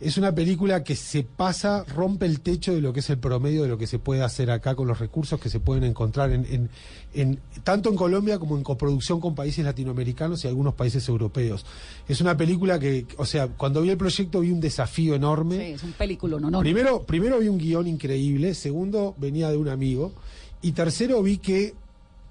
[0.01, 3.63] Es una película que se pasa, rompe el techo de lo que es el promedio
[3.63, 6.45] de lo que se puede hacer acá con los recursos que se pueden encontrar en,
[6.47, 6.69] en-
[7.15, 11.65] en- tanto en Colombia como en coproducción con países latinoamericanos y algunos países europeos.
[12.09, 15.57] Es una película que, o sea, cuando vi el proyecto vi un desafío enorme.
[15.57, 16.61] Sí, es un película, no, no.
[16.61, 20.13] Primero, primero vi un guion increíble, segundo venía de un amigo
[20.61, 21.73] y tercero vi que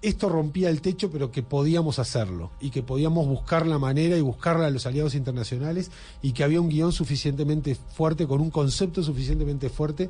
[0.04, 4.22] esto rompía el techo, pero que podíamos hacerlo y que podíamos buscar la manera y
[4.22, 5.90] buscarla a los aliados internacionales
[6.22, 10.10] y que había un guion suficientemente fuerte, con un concepto suficientemente fuerte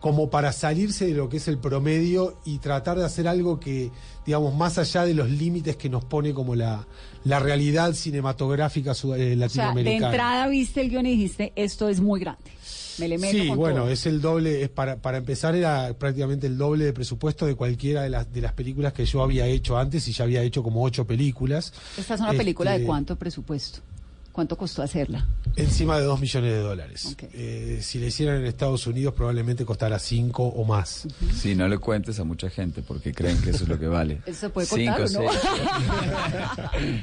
[0.00, 3.90] como para salirse de lo que es el promedio y tratar de hacer algo que,
[4.24, 6.86] digamos, más allá de los límites que nos pone como la,
[7.24, 10.06] la realidad cinematográfica sud- eh, O sea, de latinoamericana.
[10.06, 12.42] entrada viste el guion y dijiste, esto es muy grande.
[12.98, 13.90] Me le meto Sí, con bueno, todo.
[13.90, 18.02] es el doble, es para, para empezar era prácticamente el doble de presupuesto de cualquiera
[18.02, 20.82] de las, de las películas que yo había hecho antes y ya había hecho como
[20.82, 21.72] ocho películas.
[21.96, 23.80] Esta es una película de Este, cuánto presupuesto.
[24.38, 25.26] ¿Cuánto costó hacerla?
[25.56, 27.16] Encima de dos millones de dólares.
[27.32, 31.08] Eh, si la hicieran en Estados Unidos probablemente costara cinco o más.
[31.34, 34.22] Sí, no le cuentes a mucha gente porque creen que eso es lo que vale.
[34.26, 35.30] ¿Eso puede Cinco, contar o no?
[35.32, 37.00] seis.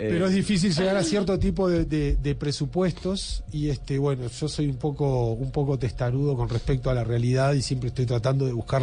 [0.00, 4.28] Eh, Pero es difícil llegar a cierto tipo de, de- de presupuestos y este bueno
[4.28, 8.06] yo soy un poco un poco testarudo con respecto a la realidad y siempre estoy
[8.06, 8.82] tratando de buscar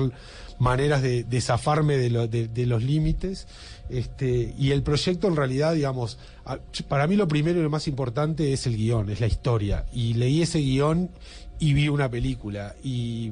[0.60, 3.48] maneras de, de zafarme de, lo- de- de los límites
[3.88, 6.18] este y el proyecto en realidad digamos
[6.88, 9.86] para mí lo primero y lo más importante es el guion es la historia.
[9.94, 11.10] Y leí ese guion
[11.60, 12.76] y vi una película.
[12.84, 13.32] Y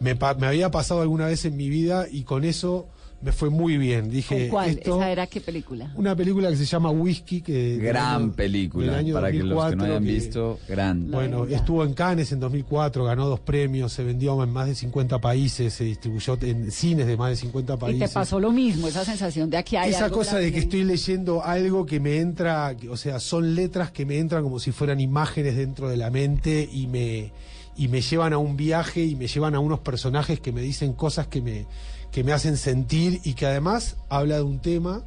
[0.00, 2.88] me, me había pasado alguna vez en mi vida y con eso
[3.20, 4.70] me fue muy bien dije ¿Con cuál?
[4.70, 5.90] esto- ¿Esa era qué película?
[5.96, 8.86] una película que se llama Whisky, que gran año- película.
[8.86, 11.10] del año Para que los que no 2004, hayan que- visto, gran.
[11.10, 15.20] Bueno, estuvo en Cannes en 2004, ganó dos premios, se vendió en más de 50
[15.20, 18.08] países, se distribuyó en cines de más de 50 Y países.
[18.10, 20.84] te pasó lo mismo, esa sensación de aquí hay Esa algo cosa de que estoy
[20.84, 25.00] leyendo algo que me entra, o sea, son letras que me entran como si fueran
[25.00, 27.32] imágenes dentro de la mente y me,
[27.76, 30.92] y me llevan a un viaje y me llevan a unos personajes que me dicen
[30.92, 31.66] cosas que me,
[32.10, 35.02] que me hacen sentir y que además habla de un tema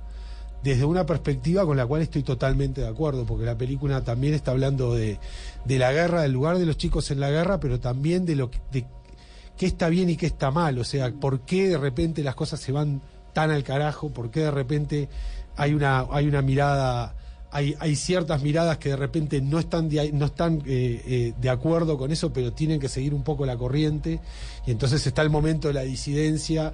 [0.63, 4.51] desde una perspectiva con la cual estoy totalmente de acuerdo, porque la película también está
[4.51, 5.19] hablando de,
[5.65, 8.51] de la guerra, del lugar de los chicos en la guerra, pero también de lo
[8.51, 8.85] que, de
[9.57, 12.59] qué está bien y qué está mal, o sea, por qué de repente las cosas
[12.59, 13.01] se van
[13.33, 15.09] tan al carajo, por qué de repente
[15.55, 17.15] hay una, hay una mirada,
[17.51, 21.49] hay, hay ciertas miradas que de repente no están de, no están eh, eh, de
[21.49, 24.19] acuerdo con eso, pero tienen que seguir un poco la corriente,
[24.65, 26.71] y entonces está el momento de la disidencia,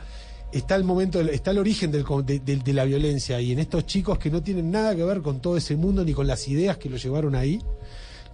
[0.51, 4.17] está el momento, está el origen del de- de la violencia, y en estos chicos
[4.19, 6.89] que no tienen nada que ver con todo ese mundo ni con las ideas que
[6.89, 7.59] lo llevaron ahí,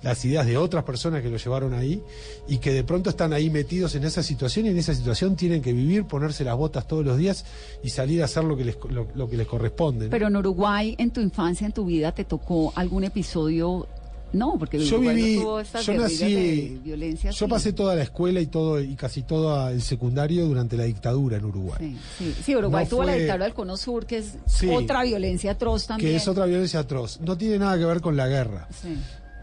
[0.04, 2.02] las ideas de otras personas que lo llevaron ahí
[2.48, 5.62] y que de pronto están ahí metidos en esa situación y en esa situación tienen
[5.62, 7.46] que vivir, ponerse las botas todos los días
[7.84, 10.06] y salir a hacer lo que les, lo, lo que les corresponde.
[10.06, 10.12] ¿no?
[10.12, 13.88] Pero en Uruguay, en tu infancia, en tu vida, ¿te tocó algún episodio?
[14.34, 17.30] No, porque yo Uruguay no viví, tuvo estas yo nací, de violencia.
[17.30, 21.38] yo pasé toda la escuela y todo y casi todo el secundario durante la dictadura
[21.38, 21.78] en Uruguay.
[21.80, 24.34] Sí, sí, sí, Uruguay No tuvo la dictadura del Cono Sur, que es
[24.72, 26.10] otra violencia atroz también.
[26.10, 27.20] que es otra violencia atroz.
[27.22, 28.68] No tiene nada que ver con la guerra.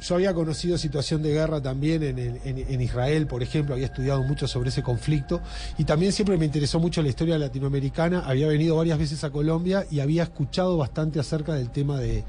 [0.00, 3.86] Yo había conocido situación de guerra también en, el- en- en Israel, por ejemplo, había
[3.86, 5.40] estudiado mucho sobre ese conflicto
[5.78, 9.86] y también siempre me interesó mucho la historia latinoamericana, había venido varias veces a Colombia
[9.90, 12.24] y había escuchado bastante acerca del tema de,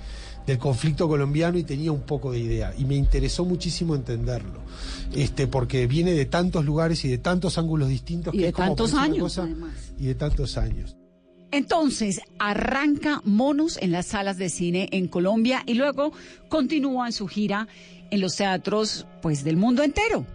[0.45, 4.59] del conflicto colombiano y tenía un poco de idea y me interesó muchísimo entenderlo,
[5.15, 8.55] este, porque viene de tantos lugares y de tantos ángulos distintos Y que de es
[8.55, 9.47] como tantos años, cosa-
[9.97, 10.95] y de tantos años.
[11.51, 16.13] Entonces, arranca Monos en las salas de cine en Colombia y luego
[16.47, 17.67] continúa en su gira
[18.09, 20.25] en los teatros pues del mundo entero.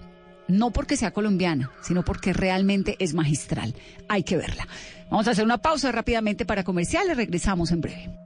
[0.49, 3.75] No porque sea colombiana, sino porque realmente es magistral.
[4.09, 4.69] Hay que verla.
[5.11, 7.17] Vamos a hacer una pausa rápidamente para comerciales.
[7.17, 8.26] Regresamos en breve.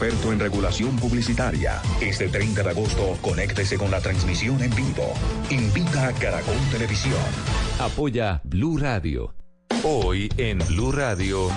[0.01, 1.79] experto en regulación publicitaria.
[2.01, 5.13] Este 30 de agosto, conéctese con la transmisión en vivo.
[5.51, 7.13] Invita a Caracol Televisión.
[7.79, 9.35] Apoya Blue Radio.
[9.83, 11.49] Hoy en Blue Radio.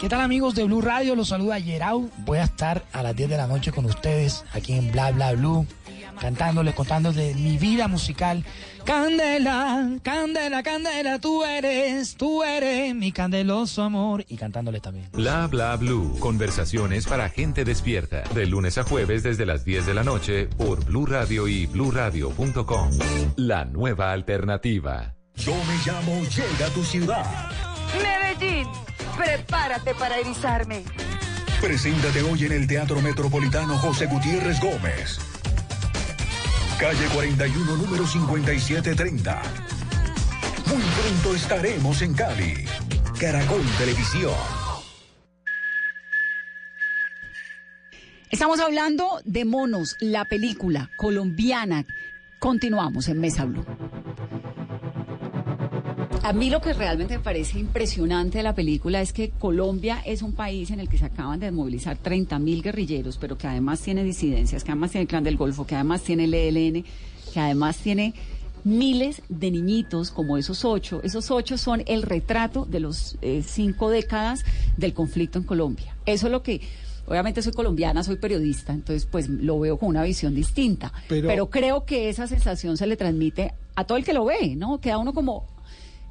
[0.00, 1.14] ¿Qué tal amigos de Blue Radio?
[1.14, 2.08] Los saluda Gerau.
[2.24, 5.34] Voy a estar a las 10 de la noche con ustedes aquí en Bla Bla
[5.34, 5.66] Blue,
[6.18, 8.44] cantándoles, contándoles de mi vida musical.
[8.84, 14.24] Candela, candela, candela, tú eres, tú eres mi candeloso amor.
[14.28, 15.08] Y cantándoles también.
[15.12, 16.16] Bla Bla Blue.
[16.18, 18.22] Conversaciones para gente despierta.
[18.34, 22.90] De lunes a jueves desde las 10 de la noche por Blue Radio y bluradio.com.
[23.36, 25.14] La nueva alternativa.
[25.36, 27.50] Yo me llamo Llega a tu ciudad.
[28.02, 28.66] Medellín,
[29.16, 30.82] prepárate para erizarme.
[31.60, 35.18] Preséntate hoy en el Teatro Metropolitano José Gutiérrez Gómez.
[36.78, 39.42] Calle 41, número 5730.
[40.68, 42.54] Muy pronto estaremos en Cali.
[43.18, 44.32] Caracol Televisión.
[48.30, 51.84] Estamos hablando de Monos, la película colombiana.
[52.38, 53.66] Continuamos en Mesa Blue.
[56.28, 60.20] A mí lo que realmente me parece impresionante de la película es que Colombia es
[60.20, 63.80] un país en el que se acaban de desmovilizar 30 mil guerrilleros, pero que además
[63.80, 66.84] tiene disidencias, que además tiene el Clan del Golfo, que además tiene el ELN,
[67.32, 68.12] que además tiene
[68.62, 71.00] miles de niñitos como esos ocho.
[71.02, 74.44] Esos ocho son el retrato de los eh, cinco décadas
[74.76, 75.96] del conflicto en Colombia.
[76.04, 76.60] Eso es lo que...
[77.06, 80.92] Obviamente soy colombiana, soy periodista, entonces pues lo veo con una visión distinta.
[81.08, 84.56] Pero- Pero creo que esa sensación se le transmite a todo el que lo ve,
[84.56, 84.78] ¿no?
[84.78, 85.46] Queda uno como,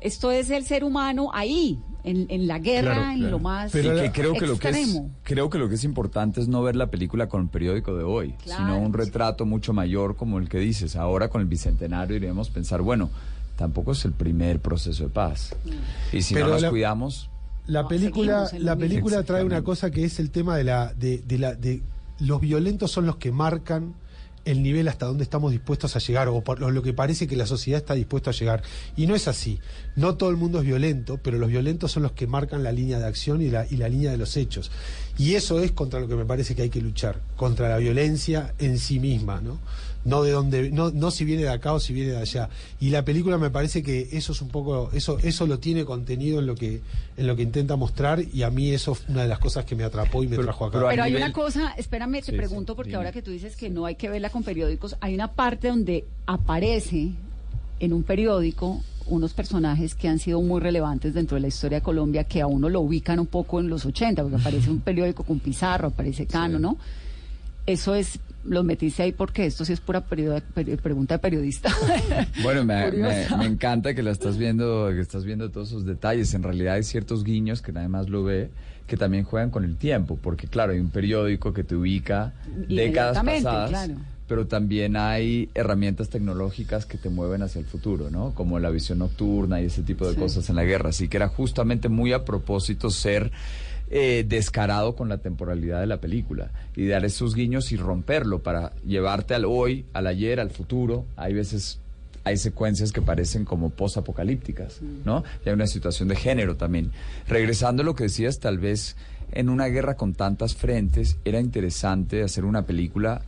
[0.02, 3.32] esto es el ser humano ahí, en, en la guerra, Claro, en claro.
[3.32, 5.12] lo más que creo que lo que es extremo.
[5.24, 8.04] creo que lo que es importante es no ver la película con el periódico de
[8.04, 10.96] hoy, Claro, sino un retrato mucho mayor como el que dices.
[10.96, 13.10] Ahora con el bicentenario iremos pensar, bueno,
[13.58, 15.56] tampoco es el primer proceso de paz.
[16.14, 17.30] Y si Pero no nos la- cuidamos,
[17.66, 21.38] La película, la película trae una cosa que es el tema de la, de, de
[21.38, 21.82] la, de
[22.20, 23.94] los violentos son los que marcan
[24.48, 27.46] el nivel hasta donde estamos dispuestos a llegar o por lo que parece que la
[27.46, 28.64] sociedad está dispuesta a llegar.
[28.96, 29.60] Y no es así.
[29.96, 32.98] No todo el mundo es violento, pero los violentos son los que marcan la línea
[32.98, 34.72] de acción y la, y la línea de los hechos.
[35.18, 38.54] Y eso es contra lo que me parece que hay que luchar, contra la violencia
[38.60, 39.60] en sí misma, ¿no?
[40.08, 42.50] No de donde, no, no si viene de acá o si viene de allá.
[42.80, 46.40] Y la película me parece que eso es un poco, eso, eso lo tiene contenido
[46.40, 46.82] en lo que,
[47.18, 49.76] en lo que intenta mostrar, y a mí eso fue una de las cosas que
[49.76, 50.80] me atrapó y me trajo acá.
[50.90, 52.98] Pero hay una cosa, espérame, te Sí, pregunto, porque dime.
[52.98, 56.06] ahora que tú dices que no hay que verla con periódicos, hay una parte donde
[56.26, 57.12] aparece
[57.80, 61.82] en un periódico unos personajes que han sido muy relevantes dentro de la historia de
[61.82, 65.24] Colombia, que a uno lo ubican un poco en los 80, porque aparece un periódico
[65.24, 66.78] con Pizarro, aparece Cano, ¿no?
[67.66, 71.72] Eso es, los metiste ahí porque esto sí es pura periodo- peri- pregunta de periodista.
[72.44, 73.38] Bueno, me, me- Curiosa.
[73.38, 76.34] me encanta que la estás viendo, que estás viendo todos esos detalles.
[76.34, 78.50] En realidad hay ciertos guiños que nadie más lo ve,
[78.88, 82.34] que también juegan con el tiempo, porque claro, hay un periódico que te ubica
[82.70, 83.96] décadas pasadas, claro.
[84.30, 88.34] pero también hay herramientas tecnológicas que te mueven hacia el futuro, ¿no?
[88.34, 90.20] Como la visión nocturna y ese tipo de Sí.
[90.20, 90.90] cosas en la guerra.
[90.92, 93.32] Así que era justamente muy a propósito ser
[93.90, 98.74] eh, descarado con la temporalidad de la película y dar esos guiños y romperlo para
[98.86, 101.06] llevarte al hoy, al ayer, al futuro.
[101.16, 101.80] Hay veces
[102.26, 105.24] hay secuencias que parecen como posapocalípticas, ¿no?
[105.46, 106.92] Y hay una situación de género también.
[107.28, 108.98] Regresando a lo que decías, tal vez
[109.32, 113.22] en una guerra con tantas frentes era interesante hacer una película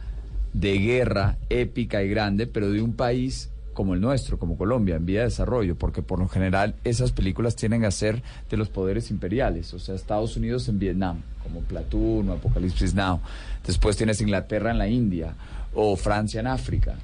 [0.53, 5.05] de guerra épica y grande, pero de un país como el nuestro, como Colombia, en
[5.05, 9.09] vía de desarrollo, porque por lo general esas películas tienen a ser de los poderes
[9.09, 13.21] imperiales, o sea, Estados Unidos en Vietnam, como Platoon o Apocalipsis Now.
[13.65, 15.33] Después tienes Inglaterra en la India
[15.73, 16.95] o Francia en África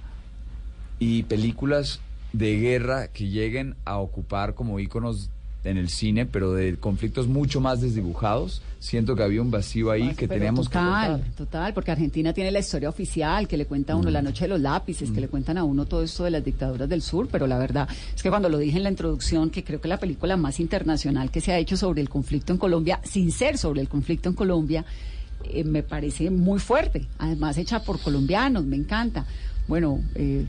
[0.99, 2.01] y películas
[2.33, 5.29] de guerra que lleguen a ocupar como íconos
[5.65, 8.61] en el cine, pero de conflictos mucho más desdibujados.
[8.79, 11.35] Siento que había un vacío ahí que teníamos total, que contar.
[11.35, 14.13] total, porque Argentina tiene la historia oficial que le cuenta a uno Mm.
[14.13, 16.87] la noche de los lápices, que le cuentan a uno todo esto de las dictaduras
[16.87, 19.81] del sur, pero la verdad es que cuando lo dije en la introducción, que creo
[19.81, 23.31] que la película más internacional que se ha hecho sobre el conflicto en Colombia, sin
[23.31, 24.85] ser sobre el conflicto en Colombia,
[25.45, 29.25] eh, me parece muy fuerte, además hecha por colombianos, me encanta.
[29.67, 30.45] Bueno, eh,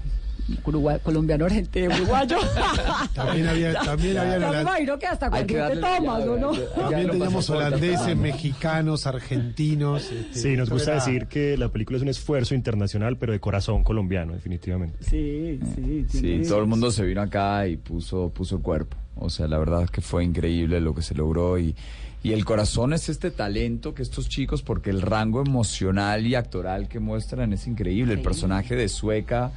[0.64, 2.36] Uruguay, colombiano, argentino, uruguayo.
[3.14, 5.44] También había, también había Yo me holand- imagino que hasta te
[5.76, 6.53] tomas, ¿o no?
[6.53, 10.11] también teníamos holandeses, mexicanos, argentinos.
[10.12, 13.40] este, Sí, nos gusta era- decir que la película es un esfuerzo internacional, pero de
[13.40, 14.99] corazón colombiano, definitivamente.
[15.01, 16.07] Sí, sí.
[16.09, 18.97] Sí, todo el mundo se vino acá y puso, puso el cuerpo.
[19.16, 21.74] O sea, la verdad es que fue increíble lo que se logró y,
[22.22, 26.86] y el corazón es este talento que estos chicos, porque el rango emocional y actoral
[26.88, 28.12] que muestran es increíble.
[28.14, 29.53] El personaje de Sueca,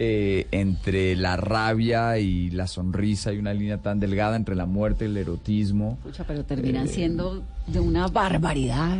[0.00, 5.04] eh, entre la rabia y la sonrisa, hay una línea tan delgada entre la muerte
[5.04, 5.98] y el erotismo.
[6.04, 8.98] Pucha, pero terminan Eh, siendo de una barbaridad.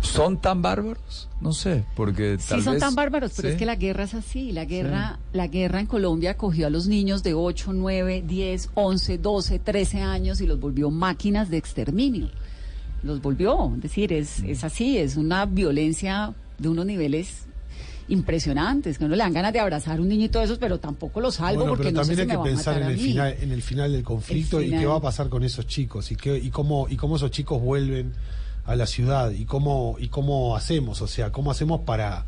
[0.00, 1.28] ¿Son tan bárbaros?
[1.42, 3.52] No sé, porque tal Sí, son vez- tan bárbaros, pero Sí.
[3.52, 4.50] es que la guerra es así.
[4.50, 9.18] La guerra, la guerra en Colombia cogió a los niños de 8, 9, 10, 11,
[9.18, 12.30] 12, 13 años y los volvió máquinas de exterminio.
[13.02, 13.72] Los volvió.
[13.76, 17.44] Es decir, es, es así, es una violencia de unos niveles
[18.10, 20.78] impresionantes, que uno le dan ganas de abrazar a un niño y todo eso, pero
[20.78, 22.96] tampoco lo salvo Bueno, porque pero no sé también si hay que pensar en el
[22.96, 23.02] mí.
[23.02, 26.16] final, en el final del conflicto y qué va a pasar con esos chicos y
[26.16, 28.12] qué, y cómo y cómo esos chicos vuelven
[28.66, 32.24] a la ciudad y cómo y cómo hacemos, o sea, cómo hacemos para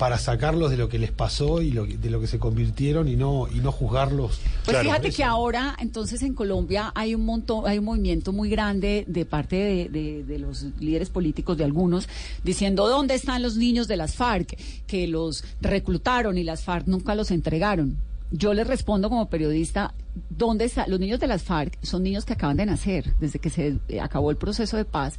[0.00, 3.06] para sacarlos de lo que les pasó y lo que- de lo que se convirtieron
[3.06, 4.40] y no y no juzgarlos.
[4.64, 9.04] Pues fíjate que ahora, entonces en Colombia hay un montón, hay un movimiento muy grande
[9.06, 12.08] de parte de, de- de los líderes políticos, de algunos,
[12.42, 17.14] diciendo dónde están los niños de las FARC, que los reclutaron y las FARC nunca
[17.14, 17.98] los entregaron.
[18.32, 19.92] Yo les respondo como periodista,
[20.30, 20.86] ¿dónde está?
[20.86, 24.00] Los niños de las FARC son niños que acaban de nacer, desde que se eh,
[24.00, 25.18] acabó el proceso de paz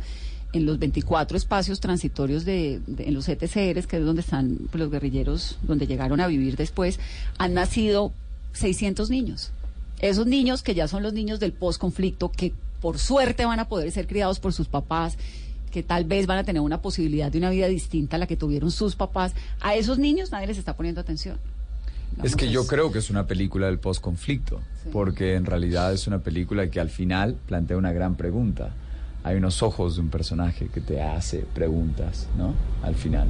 [0.54, 4.80] en los 24 espacios transitorios de, de- en los ETCRs, que es donde están pues,
[4.82, 6.99] los guerrilleros, donde llegaron a vivir después,
[7.38, 8.12] han nacido
[8.54, 9.52] 600 niños.
[9.99, 13.91] Esos niños que ya son los niños del posconflicto, que por suerte van a poder
[13.91, 15.18] ser criados por sus papás,
[15.72, 18.36] que tal vez van a tener una posibilidad de una vida distinta a la que
[18.36, 21.38] tuvieron sus papás, a esos niños nadie les está poniendo atención.
[22.24, 24.60] Es que yo creo que es una película del posconflicto,
[24.91, 28.74] porque en realidad es una película que al final plantea una gran pregunta.
[29.24, 32.53] Hay unos ojos de un personaje que te hace preguntas, ¿no?
[32.84, 33.28] Al final.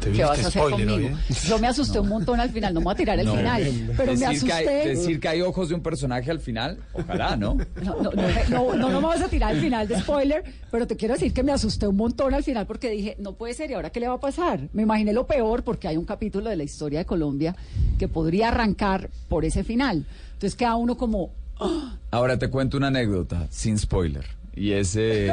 [0.00, 1.16] ¿Qué vas a hacer conmigo?
[1.48, 3.36] Yo me asusté un montón al final, no me voy a tirar al No.
[3.36, 4.88] final, pero me decir, que hay, asusté.
[4.88, 7.54] decir que hay ojos de un personaje al final, ojalá, ¿no?
[7.84, 10.42] No, no, no, no, no, no me vas a tirar al final de spoiler,
[10.72, 13.54] pero te quiero decir que me asusté un montón al final porque dije, no puede
[13.54, 14.68] ser, ¿y ahora qué le va a pasar?
[14.72, 17.54] Me imaginé lo peor porque hay un capítulo de la historia de Colombia
[17.96, 20.04] que podría arrancar por ese final.
[20.32, 21.96] Entonces queda uno como, ¡ah!
[22.10, 24.26] Ahora te cuento una anécdota, sin spoiler.
[24.54, 25.32] Y es, eh,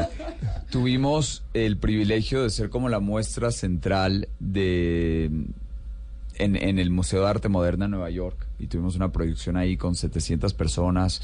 [0.69, 5.25] tuvimos el privilegio de ser como la muestra central de
[6.35, 8.47] en, en el Museo de Arte Moderna en Nueva York.
[8.59, 11.21] Y tuvimos una proyección ahí con 700 personas.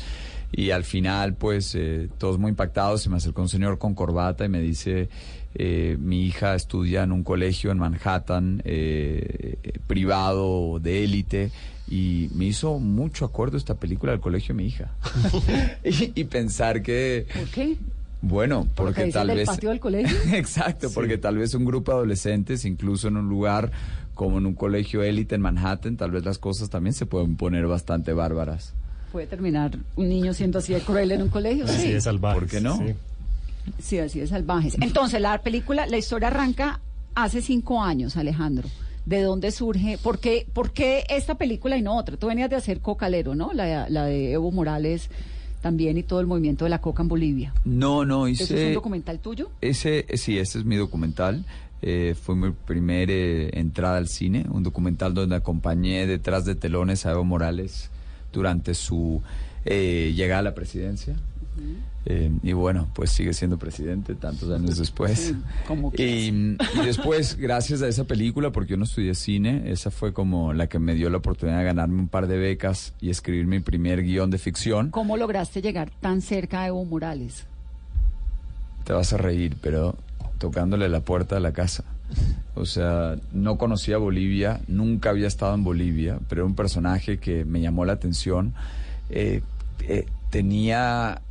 [0.52, 3.02] Y al final, pues, eh, todos muy impactados.
[3.02, 5.10] Se me acercó un señor con corbata y me dice,
[5.56, 11.52] eh, mi hija estudia en un colegio en Manhattan, eh, eh, privado, de élite.
[11.88, 14.92] Y me hizo mucho acuerdo esta película del colegio de mi hija.
[15.84, 17.28] y, y pensar que...
[17.34, 17.78] ¿por qué?
[18.22, 19.48] Bueno, porque tal vez...
[19.48, 20.18] patio del colegio?
[20.34, 23.72] Exacto, porque tal vez un grupo de adolescentes, incluso en un lugar
[24.16, 27.68] como en un colegio élite en Manhattan, tal vez las cosas también se pueden poner
[27.68, 28.74] bastante bárbaras.
[29.16, 31.64] Puede terminar un niño siendo así de cruel en un colegio.
[31.64, 31.92] Así sí.
[31.94, 32.38] de salvajes.
[32.38, 32.76] ¿Por qué no?
[32.76, 32.94] sí.
[33.80, 34.76] Sí, así de salvajes.
[34.82, 36.82] Entonces, la película, la historia arranca
[37.14, 38.68] hace cinco años, Alejandro.
[39.06, 39.98] ¿De dónde surge?
[39.98, 42.18] ¿Por qué, por qué esta película y no otra?
[42.18, 43.54] Tú venías de hacer Cocalero, ¿no?
[43.54, 45.10] La, la de Evo Morales
[45.62, 47.54] también y todo el movimiento de la coca en Bolivia.
[47.64, 48.44] No, no, hice...
[48.44, 49.50] ¿Eso es un documental tuyo?
[49.62, 51.46] Ese, eh, sí, ese es mi documental.
[51.82, 53.14] Eh, fue mi primera
[53.58, 57.92] entrada al cine, un documental donde acompañé detrás de telones a Evo Morales
[58.36, 59.22] durante su
[59.64, 61.16] eh, llegada a la presidencia.
[62.06, 65.18] Eh, y bueno, pues sigue siendo presidente tantos años después.
[65.20, 69.90] Sí, como y, y después, gracias a esa película, porque yo no estudié cine, esa
[69.90, 73.10] fue como la que me dio la oportunidad de ganarme un par de becas y
[73.10, 74.92] escribir mi primer guion de ficción.
[74.92, 77.48] ¿Cómo lograste llegar tan cerca a Evo Morales?
[78.84, 79.96] Te vas a reír, pero
[80.38, 81.86] tocándole la puerta de la casa.
[82.56, 87.44] O sea, no conocía Bolivia, nunca había estado en Bolivia, pero era un personaje que
[87.44, 88.54] me llamó la atención.
[89.10, 89.42] Eh,
[89.88, 91.22] eh, tenía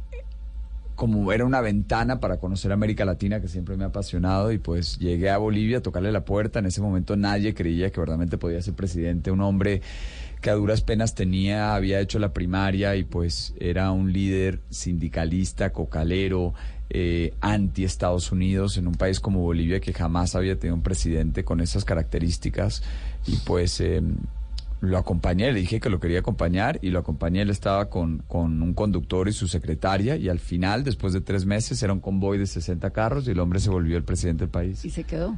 [0.95, 4.99] como era una ventana para conocer América Latina que siempre me ha apasionado y pues
[4.99, 6.61] llegué a Bolivia a tocarle la puerta.
[6.61, 9.83] En ese momento nadie creía que verdaderamente podía ser presidente, un hombre
[10.41, 15.73] que a duras penas tenía, había hecho la primaria y pues era un líder sindicalista,
[15.73, 16.55] cocalero,
[16.91, 21.45] eh, anti Estados Unidos en un país como Bolivia que jamás había tenido un presidente
[21.45, 22.83] con esas características
[23.27, 24.03] y pues eh,
[24.81, 28.63] lo acompañé, le dije que lo quería acompañar y lo acompañé, él estaba con, con
[28.63, 32.39] un conductor y su secretaria y al final, después de tres meses, era un convoy
[32.39, 34.85] de 60 carros y el hombre se volvió el presidente del país.
[34.85, 35.37] Y se quedó.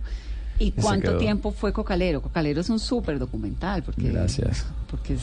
[0.58, 2.22] ¿Y cuánto tiempo fue Cocalero?
[2.22, 4.66] Cocalero es un súper documental, porque, Gracias.
[4.90, 5.22] porque es,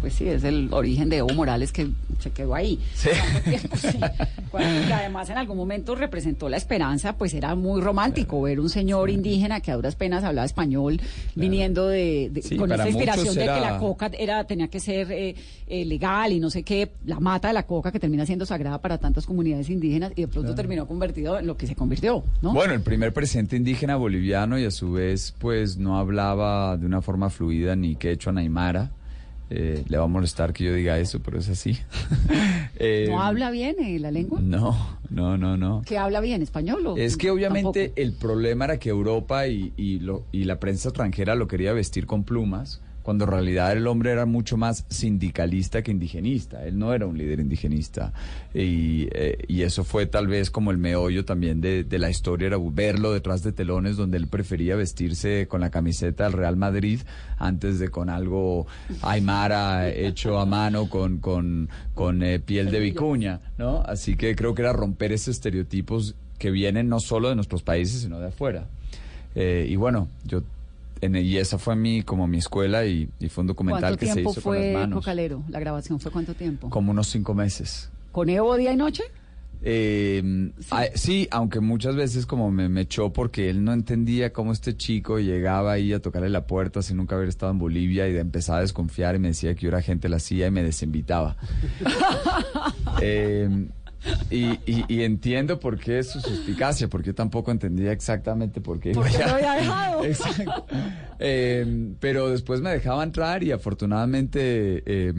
[0.00, 1.88] pues sí, es el origen de Evo Morales que
[2.18, 2.78] se quedó ahí.
[3.02, 3.76] ¿Cuánto tiempo?
[3.86, 3.98] Sí.
[4.50, 8.68] Cuando- y además en algún momento representó la esperanza, pues era muy romántico ver un
[8.70, 11.00] señor indígena que a duras penas hablaba español,
[11.34, 15.10] viniendo de, de- Sí, con esta inspiración de que la coca era tenía que ser
[15.12, 15.34] eh,
[15.66, 18.80] eh, legal y no sé qué, la mata de la coca que termina siendo sagrada
[18.80, 20.54] para tantas comunidades indígenas y de pronto Claro.
[20.56, 22.52] terminó convertido en lo que se convirtió, ¿no?
[22.54, 27.02] Bueno, el primer presidente indígena boliviano y a su vez pues no hablaba de una
[27.02, 28.90] forma fluida ni quechua ni aymara.
[29.48, 31.78] Eh, le va a molestar que yo diga eso, pero es así.
[32.78, 34.38] Eh, ¿No habla bien eh, la lengua?
[34.42, 34.76] No,
[35.08, 35.82] no, no, no.
[35.86, 36.86] ¿Que habla bien español?
[36.86, 38.02] o Es que obviamente tampoco?
[38.02, 42.04] el problema era que Europa y, y, lo- y la prensa extranjera lo quería vestir
[42.06, 46.66] con plumas, cuando en realidad el hombre era mucho más sindicalista que indigenista.
[46.66, 48.12] Él no era un líder indigenista.
[48.52, 53.12] Y, eh, eso fue tal vez como el meollo también de, la historia, era verlo
[53.12, 57.02] detrás de telones donde él prefería vestirse con la camiseta del Real Madrid
[57.38, 58.66] antes de con algo
[59.02, 61.68] aymara hecho a mano con
[62.22, 63.82] eh, piel de vicuña, ¿no?
[63.82, 68.00] Así que creo que era romper esos estereotipos que vienen no solo de nuestros países,
[68.00, 68.66] sino de afuera.
[69.36, 70.42] Eh, y bueno, yo
[71.00, 74.06] en, y esa fue mi como mi escuela y, y fue un documental ¿Cuánto que
[74.06, 74.98] se tiempo hizo con las fue manos.
[75.00, 75.42] Cocalero?
[75.48, 76.70] ¿La grabación fue cuánto tiempo?
[76.70, 77.90] Como unos cinco meses.
[78.12, 79.04] ¿Con Evo día y noche?
[79.62, 80.52] Eh,
[80.94, 81.28] sí.
[81.30, 85.72] aunque muchas veces como me, me echó porque él no entendía cómo este chico llegaba
[85.72, 88.60] ahí a tocarle la puerta sin nunca haber estado en Bolivia y de empezaba a
[88.60, 91.36] desconfiar y me decía que yo era agente de la CIA y me desinvitaba.
[93.02, 93.68] Eh,
[94.30, 98.92] y, y- y entiendo por qué su suspicacia, porque yo tampoco entendía exactamente por qué.
[98.92, 100.04] ¿Por qué iba lo había dejado?
[100.04, 100.66] Exacto.
[101.18, 105.12] Eh, pero después me dejaba entrar y afortunadamente eh,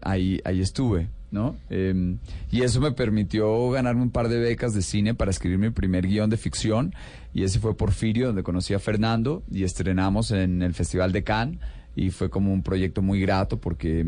[0.00, 1.56] ahí, ahí estuve, ¿no?
[1.70, 2.16] Eh,
[2.50, 6.06] y eso me permitió ganarme un par de becas de cine para escribir mi primer
[6.06, 6.94] guion de ficción.
[7.32, 11.58] Y ese fue Porfirio, donde conocí a Fernando y estrenamos en el Festival de Cannes.
[11.96, 14.04] Y fue como un proyecto muy grato porque,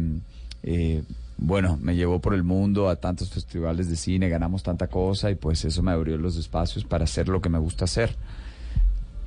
[0.62, 1.02] eh,
[1.38, 5.34] bueno, me llevó por el mundo a tantos festivales de cine, ganamos tanta cosa y
[5.34, 8.16] pues eso me abrió los espacios para hacer lo que me gusta hacer.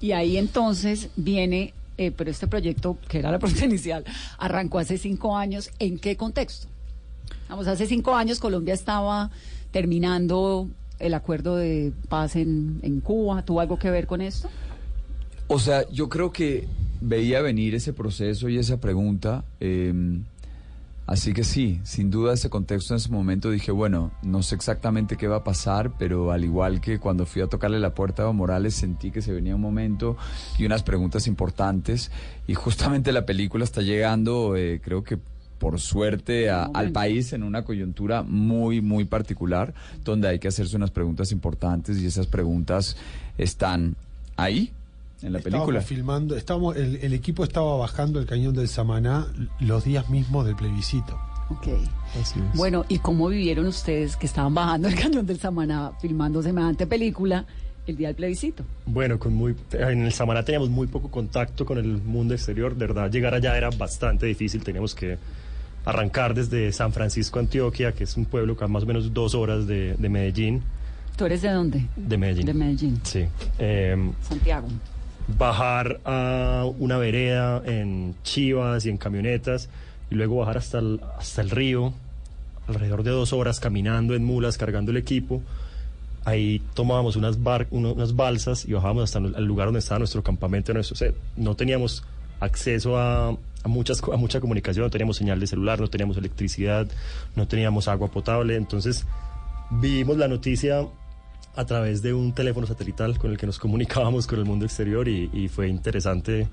[0.01, 4.05] Y ahí entonces viene, eh, pero este proyecto, que era la propuesta inicial,
[4.37, 5.69] arrancó hace cinco años.
[5.77, 6.67] ¿En qué contexto?
[7.47, 9.29] Vamos, hace cinco años Colombia estaba
[9.71, 13.43] terminando el acuerdo de paz en, en Cuba.
[13.45, 14.49] ¿Tuvo algo que ver con esto?
[15.47, 16.67] O sea, yo creo que
[17.01, 19.43] veía venir ese proceso y esa pregunta.
[19.59, 19.93] eh,
[21.11, 25.17] así que sí, sin duda ese contexto en ese momento dije, bueno, no sé exactamente
[25.17, 28.25] qué va a pasar, pero al igual que cuando fui a tocarle la puerta a
[28.25, 30.15] Evo Morales, sentí que se venía un momento
[30.57, 32.11] y unas preguntas importantes.
[32.47, 35.17] Y justamente la película está llegando, eh, creo que
[35.57, 39.73] por suerte, a- al país en una coyuntura muy, muy particular,
[40.05, 42.95] donde hay que hacerse unas preguntas importantes y esas preguntas
[43.37, 43.95] están
[44.37, 44.71] ahí,
[45.21, 45.81] en la Estábamos película.
[45.81, 49.27] filmando, estábamos, el, el equipo estaba bajando el cañón del Samaná
[49.59, 51.19] los días mismos del plebiscito.
[51.49, 51.67] Ok.
[52.21, 52.57] Así es.
[52.57, 57.45] Bueno, ¿y cómo vivieron ustedes que estaban bajando el cañón del Samaná filmando semejante película
[57.87, 58.63] el día del plebiscito?
[58.85, 62.75] Bueno, con muy, en el Samaná teníamos muy poco contacto con el mundo exterior.
[62.75, 64.63] De verdad, llegar allá era bastante difícil.
[64.63, 65.17] Teníamos que
[65.85, 69.33] arrancar desde San Francisco, Antioquia, que es un pueblo que a más o menos dos
[69.33, 70.61] horas de, de Medellín.
[71.17, 71.85] ¿Tú eres de dónde?
[71.97, 72.45] De Medellín.
[72.45, 72.99] De Medellín.
[73.03, 73.25] Sí.
[73.57, 74.67] Em, Santiago.
[75.37, 79.69] Bajar a una vereda en chivas y en camionetas
[80.09, 81.93] y luego bajar hasta el, hasta el río,
[82.67, 85.41] alrededor de dos horas caminando en mulas, cargando el equipo.
[86.25, 87.37] Ahí tomábamos unas,
[87.71, 91.13] unas balsas y bajábamos hasta el lugar donde estaba nuestro campamento, nuestro.
[91.37, 92.03] No teníamos
[92.39, 96.87] acceso a, a muchas, a mucha comunicación, no teníamos señal de celular, no teníamos electricidad,
[97.35, 98.55] no teníamos agua potable.
[98.55, 99.05] Entonces
[99.69, 100.87] vimos la noticia
[101.55, 105.07] a través de un teléfono satelital con el que nos comunicábamos con el mundo exterior
[105.07, 106.47] y, y fue interesante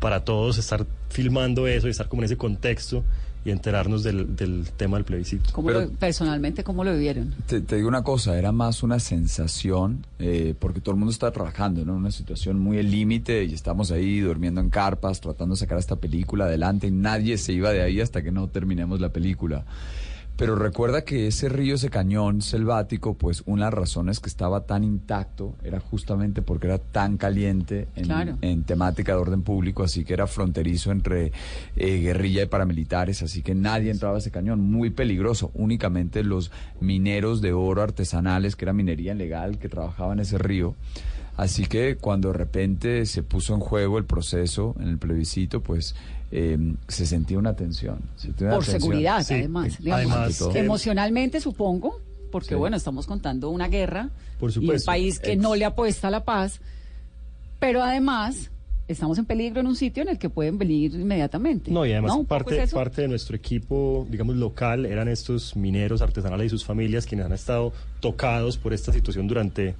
[0.00, 3.02] para todos estar filmando eso y estar como en ese contexto
[3.44, 5.50] y enterarnos del, del tema del plebiscito.
[5.52, 7.32] ¿Cómo lo- personalmente, ¿cómo lo vivieron?
[7.46, 11.30] Te, te digo una cosa, era más una sensación, eh, porque todo el mundo está
[11.30, 11.92] trabajando, ¿no?
[11.92, 15.78] En una situación muy al límite y estamos ahí durmiendo en carpas, tratando de sacar
[15.78, 19.64] esta película adelante y nadie se iba de ahí hasta que no terminemos la película.
[20.36, 24.66] Pero recuerda que ese río, ese cañón selvático, pues una de las razones que estaba
[24.66, 28.36] tan intacto era justamente porque era tan caliente en, Claro.
[28.42, 31.32] en temática de orden público, así que era fronterizo entre
[31.76, 35.50] eh, guerrilla y paramilitares, así que nadie entraba a ese cañón, muy peligroso.
[35.54, 40.74] Únicamente los mineros de oro artesanales, que era minería ilegal, que trabajaban en ese río.
[41.38, 45.94] Así que cuando de repente se puso en juego el proceso en el plebiscito, pues
[46.32, 46.58] eh,
[46.88, 47.98] se sentía una tensión.
[48.16, 48.80] se sentía una Por tensión.
[48.82, 49.78] seguridad, Sí, además.
[49.82, 50.38] digamos.
[50.38, 50.54] todo.
[50.56, 52.00] emocionalmente, supongo,
[52.32, 52.54] porque Sí.
[52.54, 54.10] bueno, estamos contando una guerra
[54.40, 56.60] Por y un país que Ex- no le apuesta a la paz.
[57.58, 58.50] Pero además,
[58.88, 61.70] estamos en peligro en un sitio en el que pueden venir inmediatamente.
[61.70, 65.56] No, y además ¿Un poco parte, es parte de nuestro equipo, digamos, local, eran estos
[65.56, 69.74] mineros artesanales y sus familias quienes han estado tocados por esta situación durante,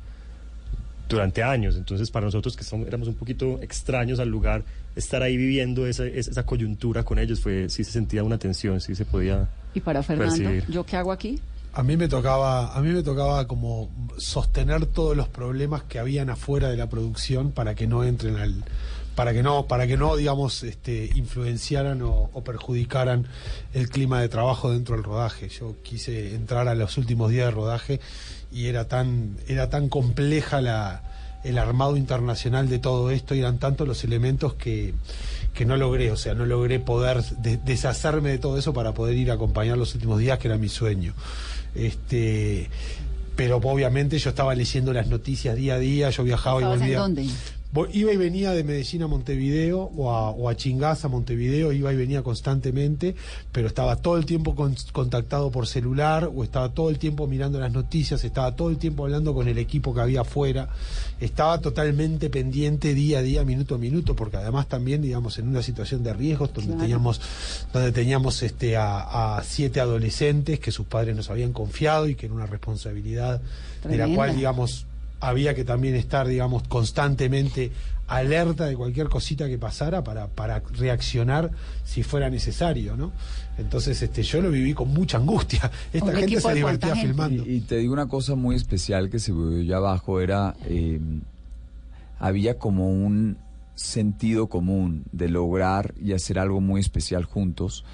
[1.09, 1.77] durante años.
[1.77, 4.65] Entonces, para nosotros que somos- éramos un poquito extraños al lugar,
[4.97, 8.81] estar ahí viviendo esa, esa, esa coyuntura con ellos, fue sí se sentía una tensión,
[8.81, 10.65] sí se podía Y para Fernando, percibir.
[10.69, 11.39] ¿yo qué hago aquí?
[11.75, 16.31] A mí me tocaba, a mí me tocaba como sostener todos los problemas que habían
[16.31, 18.65] afuera de la producción para que no entren al,
[19.17, 23.27] para que no, para que no, digamos, este, influenciaran o, o perjudicaran
[23.75, 25.49] el clima de trabajo dentro del rodaje.
[25.49, 28.01] Yo quise entrar a los últimos días de rodaje
[28.53, 31.03] y era tan, era tan compleja la,
[31.45, 34.93] el armado internacional de todo esto y eran tantos los elementos que,
[35.55, 39.17] que no logré, o sea, no logré poder de- deshacerme de todo eso para poder
[39.17, 41.15] ir a acompañar los últimos días, que era mi sueño.
[41.75, 42.69] Este,
[43.35, 46.81] pero obviamente yo estaba leyendo las noticias día a día, yo viajaba y ¿Estabas en
[46.87, 46.99] volvía.
[47.01, 47.27] dónde?
[47.93, 51.93] Iba y venía de Medellín a Montevideo o a, o a Chingás a Montevideo, iba
[51.93, 53.15] y venía constantemente,
[53.53, 57.61] pero estaba todo el tiempo con- contactado por celular o estaba todo el tiempo mirando
[57.61, 60.69] las noticias, estaba todo el tiempo hablando con el equipo que había afuera,
[61.21, 65.63] estaba totalmente pendiente día a día, minuto a minuto, porque además también, digamos, en una
[65.63, 66.81] situación de riesgos donde Claro.
[66.83, 67.21] teníamos,
[67.73, 72.27] donde teníamos este a, a siete adolescentes que sus padres nos habían confiado y que
[72.27, 73.41] era una responsabilidad
[73.89, 74.87] de la cual, digamos,
[75.21, 77.73] había que también estar, digamos, constantemente
[78.09, 81.51] alerta de cualquier cosita que pasara para, para reaccionar
[81.85, 83.13] si fuera necesario, ¿no?
[83.59, 85.71] Entonces, este, yo lo viví con mucha angustia.
[85.93, 87.45] Esta ¿Un gente se divertía filmando.
[87.47, 91.01] Y, y te digo una cosa muy especial que se vio allá abajo, era, eh,
[92.21, 93.39] había como un
[93.75, 97.85] sentido común de lograr y hacer algo muy especial juntos.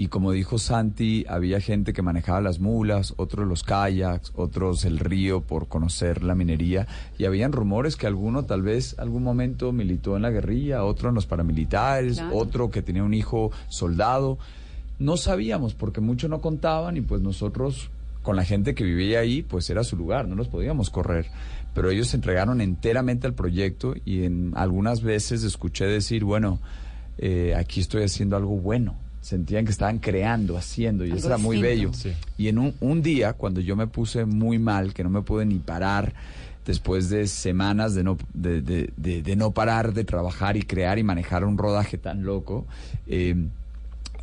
[0.00, 5.00] Y como dijo Santi, había gente que manejaba las mulas, otros los kayaks, otros el
[5.00, 6.86] río por conocer la minería.
[7.18, 11.16] Y habían rumores que alguno tal vez algún momento militó en la guerrilla, otro en
[11.16, 12.36] los paramilitares, Claro.
[12.36, 14.38] otro que tenía un hijo soldado.
[15.00, 17.90] No sabíamos porque muchos no contaban y pues nosotros
[18.22, 21.26] con la gente que vivía ahí pues era su lugar, no los podíamos correr.
[21.74, 26.60] Pero ellos se entregaron enteramente al proyecto y en algunas veces escuché decir, bueno,
[27.18, 28.94] eh, aquí estoy haciendo algo bueno.
[29.20, 31.90] Sentían que estaban creando, haciendo y Algo eso era muy bello.
[32.38, 35.44] Y en un, un día, cuando yo me puse muy mal, que no me pude
[35.44, 36.14] ni parar,
[36.64, 40.98] después de semanas de no, de, de- de- de no parar de trabajar y crear
[40.98, 42.66] y manejar un rodaje tan loco,
[43.06, 43.34] eh,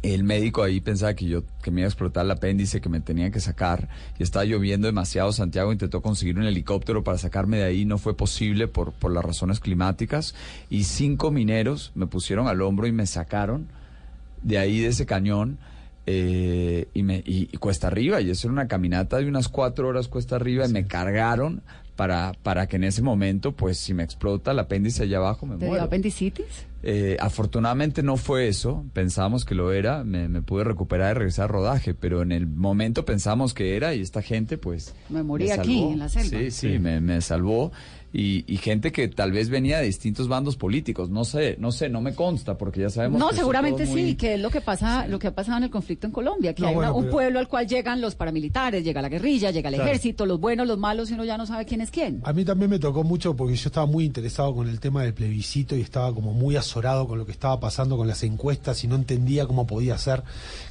[0.04, 3.00] el médico ahí pensaba que yo que me iba a explotar el apéndice, que me
[3.02, 3.90] tenían que sacar.
[4.20, 5.32] Y estaba lloviendo demasiado.
[5.32, 7.86] Santiago intentó conseguir un helicóptero para sacarme de ahí.
[7.86, 10.36] No fue posible por, por las razones climáticas.
[10.70, 13.68] Y cinco mineros me pusieron al hombro y me sacaron
[14.42, 15.58] de ahí, de ese cañón.
[16.08, 18.22] eh, y, me, y, y cuesta arriba.
[18.22, 20.66] Y eso era una caminata de unas cuatro horas cuesta arriba.
[20.68, 21.62] Y me cargaron
[21.96, 25.56] para, para que en ese momento, pues si me explota el apéndice allá abajo, me
[25.56, 25.84] ¿Te dio muero.
[25.86, 26.68] apendicitis?
[26.84, 31.46] Eh, afortunadamente no fue eso, pensamos que lo era, me, me pude recuperar y regresar
[31.46, 34.94] a rodaje, pero en el momento pensamos que era y esta gente pues...
[35.10, 36.30] Me morí aquí, en la selva.
[36.30, 36.80] Sí, sí, Sí.
[36.80, 37.72] Me, me salvó
[38.18, 41.90] y, y gente que tal vez venía de distintos bandos políticos, no sé, no sé,
[41.90, 43.20] no me consta porque ya sabemos...
[43.20, 45.66] No, que seguramente muy- sí, que es lo que pasa, lo que ha pasado en
[45.66, 48.16] el conflicto en Colombia, que No, hay una- un pero- pueblo al cual llegan los
[48.16, 49.90] paramilitares, llega la guerrilla, llega el Claro.
[49.90, 52.22] ejército, los buenos, los malos, y uno ya no sabe quién es quién.
[52.24, 55.14] A mí también me tocó mucho porque yo estaba muy interesado con el tema del
[55.14, 58.88] plebiscito y estaba como muy azorado con lo que estaba pasando con las encuestas y
[58.88, 60.24] no entendía cómo podía ser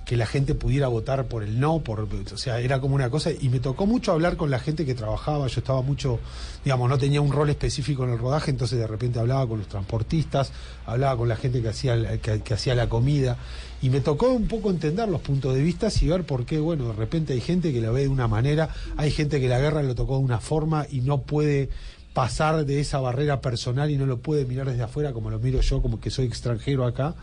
[0.07, 2.01] que la gente pudiera votar por el no, por,
[2.33, 4.95] o sea, era como una cosa y me tocó mucho hablar con la gente que
[4.95, 6.21] trabajaba, yo estaba mucho,
[6.65, 9.69] digamos, no tenía un rol específico en el rodaje, entonces de repente hablaba con los
[9.69, 10.53] transportistas,
[10.87, 13.37] hablaba con la gente que hacía que, que hacía la comida
[13.83, 16.89] y me tocó un poco entender los puntos de vista y ver por qué, bueno,
[16.89, 19.83] de repente hay gente que la ve de una manera, hay gente que la guerra
[19.83, 21.69] lo tocó de una forma y no puede
[22.15, 25.61] pasar de esa barrera personal y no lo puede mirar desde afuera como lo miro
[25.61, 27.15] yo, como que soy extranjero acá.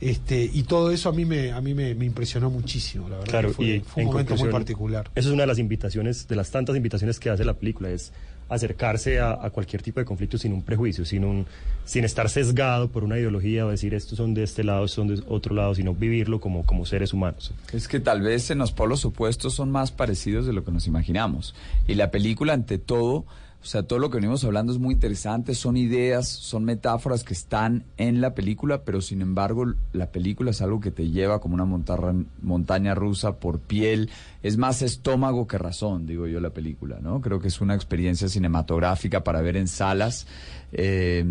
[0.00, 3.30] Este, y todo eso a mí me, a mí me, me impresionó muchísimo, la verdad.
[3.30, 5.10] Claro, que fue, y fue un momento muy particular.
[5.16, 8.12] Eso es una de las invitaciones, de las tantas invitaciones que hace la película, es
[8.48, 11.46] acercarse a, cualquier tipo de conflicto sin un prejuicio, sin, un,
[11.84, 15.08] sin estar sesgado por una ideología o decir estos son de este lado, estos son
[15.08, 17.52] de otro lado, sino vivirlo como, como seres humanos.
[17.72, 20.86] Es que tal vez en los polos opuestos son más parecidos de lo que nos
[20.86, 21.54] imaginamos.
[21.88, 23.24] Y la película, ante todo,
[23.62, 27.34] o sea, todo lo que venimos hablando es muy interesante, son ideas, son metáforas que
[27.34, 31.54] están en la película, pero sin embargo la película es algo que te lleva como
[31.54, 34.08] una montarra- montaña rusa por piel,
[34.44, 37.20] es más estómago que razón, digo yo, la película, ¿no?
[37.20, 40.26] Creo que es una experiencia cinematográfica para ver en salas.
[40.72, 41.24] eh,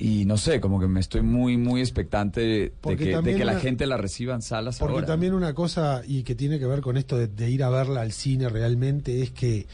[0.00, 3.44] y no sé, como que me estoy muy, muy expectante de que, de también que
[3.44, 5.06] la una- gente la reciba en salas Porque ahora.
[5.08, 8.02] también una cosa, y que tiene que ver con esto de, de ir a verla
[8.02, 9.66] al cine realmente, es que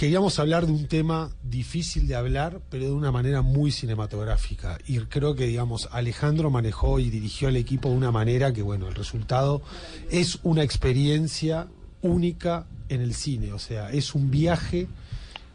[0.00, 4.78] queríamos hablar de un tema difícil de hablar, pero de una manera muy cinematográfica.
[4.86, 8.88] Y creo que, digamos, Alejandro manejó y dirigió al equipo de una manera que, bueno,
[8.88, 9.60] el resultado
[10.10, 11.66] es una experiencia
[12.00, 13.52] única en el cine.
[13.52, 14.88] O sea, es un viaje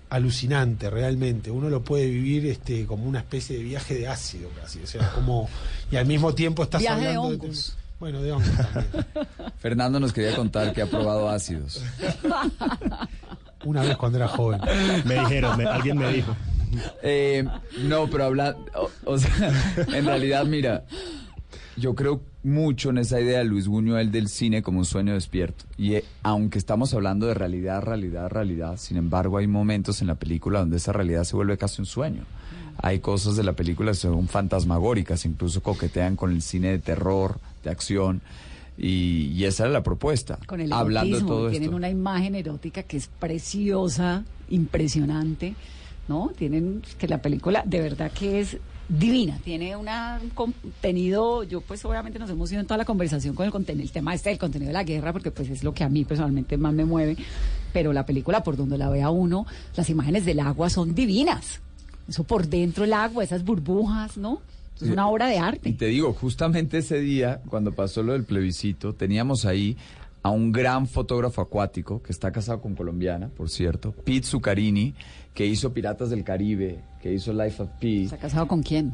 [0.10, 1.50] alucinante realmente.
[1.50, 5.10] Uno lo puede vivir este como una especie de viaje de ácido casi, o sea,
[5.10, 5.50] como
[5.92, 7.76] y al mismo tiempo estás Viaje de hablando hongos.
[8.00, 9.06] bueno, de hongos también.
[9.58, 11.82] Fernando nos quería contar que ha probado ácidos.
[13.66, 14.62] Una vez cuando era joven.
[15.06, 16.36] Me dijeron, me- alguien me dijo.
[17.04, 17.46] Eh,
[17.84, 19.52] no, pero habla, o, o sea,
[19.94, 20.84] en realidad, mira,
[21.78, 25.66] yo creo mucho en esa idea de Luis Buñuel del cine como un sueño despierto.
[25.78, 30.16] Y eh, aunque estamos hablando de realidad, realidad, realidad, sin embargo hay momentos en la
[30.16, 32.24] película donde esa realidad se vuelve casi un sueño.
[32.82, 37.40] Hay cosas de la película que son fantasmagóricas, incluso coquetean con el cine de terror,
[37.64, 38.22] de acción.
[38.78, 40.38] Y, y esa era la propuesta.
[40.46, 41.76] Con el hablando de erotismo, todo tienen esto.
[41.78, 45.56] una imagen erótica que es preciosa, impresionante,
[46.08, 46.32] ¿no?
[46.38, 48.58] Tienen que la película de verdad que es
[48.88, 53.34] divina, tiene una- un contenido, yo pues obviamente nos hemos ido en toda la conversación
[53.34, 55.74] con el contenido, el tema este del contenido de la guerra, porque pues es lo
[55.74, 57.18] que a mí personalmente más me mueve,
[57.74, 61.62] pero la película por donde la vea uno, las imágenes del agua son divinas.
[62.08, 64.40] Eso por dentro el agua, esas burbujas, ¿no?
[64.76, 65.70] Es una obra de arte.
[65.70, 69.78] Y te digo, justamente ese día, cuando pasó lo del plebiscito, teníamos ahí
[70.22, 74.96] a un gran fotógrafo acuático que está casado con colombiana, por cierto, Pete Zuccarini,
[75.34, 78.06] que hizo Piratas del Caribe, que hizo Life of Pi.
[78.06, 78.94] ¿Está casado con quién?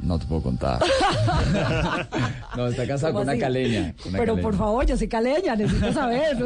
[0.00, 0.80] No te puedo contar.
[2.56, 3.94] no, está casado ¿Cómo con una caleña.
[4.00, 4.42] con una Pero caleña.
[4.42, 6.36] por favor, yo soy caleña, necesito saber.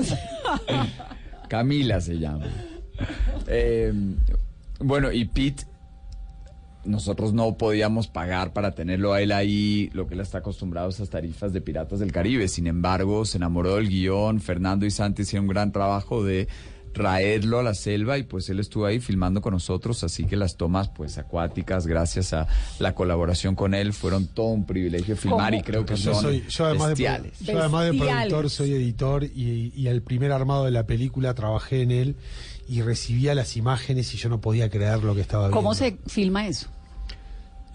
[1.48, 2.46] Camila se llama.
[3.48, 3.92] Eh,
[4.78, 5.64] bueno, y Pete,
[6.84, 10.90] nosotros no podíamos pagar para tenerlo a él ahí, lo que él está acostumbrado a
[10.90, 12.48] esas tarifas de Piratas del Caribe.
[12.48, 14.40] Sin embargo, se enamoró del guion.
[14.40, 16.48] Fernando y Santi hicieron un gran trabajo de
[16.92, 20.56] traerlo a la selva y pues él estuvo ahí filmando con nosotros, así que las
[20.56, 22.46] tomas pues acuáticas, gracias a
[22.78, 25.60] la colaboración con él, fueron todo un privilegio filmar ¿Cómo?
[25.60, 27.40] y creo que yo, son soy, yo además, de, bestiales.
[27.40, 31.82] yo además de productor soy editor y, y el primer armado de la película trabajé
[31.82, 32.16] en él
[32.68, 35.56] y recibía las imágenes y yo no podía creer lo que estaba viendo.
[35.56, 36.68] ¿Cómo se filma eso?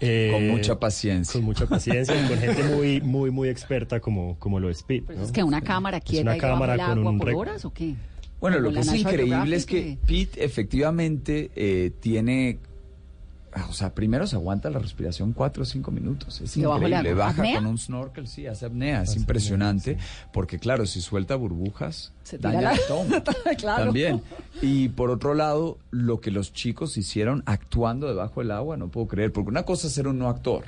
[0.00, 1.32] Eh, Con mucha paciencia.
[1.32, 5.06] Con mucha paciencia y con gente muy, muy, muy experta como, como lo es Pete.
[5.06, 5.24] Pues ¿no?
[5.24, 7.94] es que una cámara quieta una cámara del con agua un por horas o qué?
[8.40, 12.58] Bueno, lo que es increíble es que Pete efectivamente eh, tiene,
[13.68, 16.40] o sea, primero se aguanta la respiración cuatro o cinco minutos.
[16.40, 17.14] Es increíble.
[17.14, 17.56] Baja ¿Apnea?
[17.56, 19.98] con un snorkel, sí, hace apnea, es impresionante,
[20.32, 23.22] porque claro, si suelta burbujas, Se daña la- el estómago.
[23.58, 23.84] Claro.
[23.86, 24.22] También.
[24.62, 29.06] Y por otro lado, lo que los chicos hicieron actuando debajo del agua, no puedo
[29.08, 30.64] creer, porque una cosa es ser un no actor,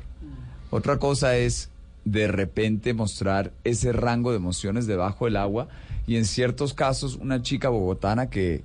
[0.70, 1.70] otra cosa es
[2.04, 5.68] de repente mostrar ese rango de emociones debajo del agua
[6.06, 8.64] y en ciertos casos una chica bogotana que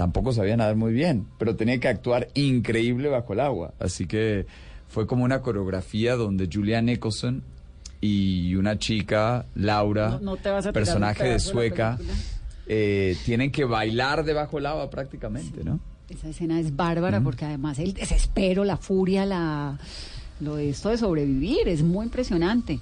[0.00, 3.74] tampoco sabía nadar muy bien, pero tenía que actuar increíble bajo el agua.
[3.78, 4.46] Así que
[4.88, 7.42] fue como una coreografía donde Julia Nicholson
[8.00, 11.98] y una chica, Laura, No- no personaje de sueca,
[12.66, 15.78] eh, tienen que bailar debajo del agua prácticamente, ¿no?
[16.08, 19.78] Esa escena es bárbara porque además el desespero, la furia, la
[20.40, 22.80] lo de esto de sobrevivir es muy impresionante.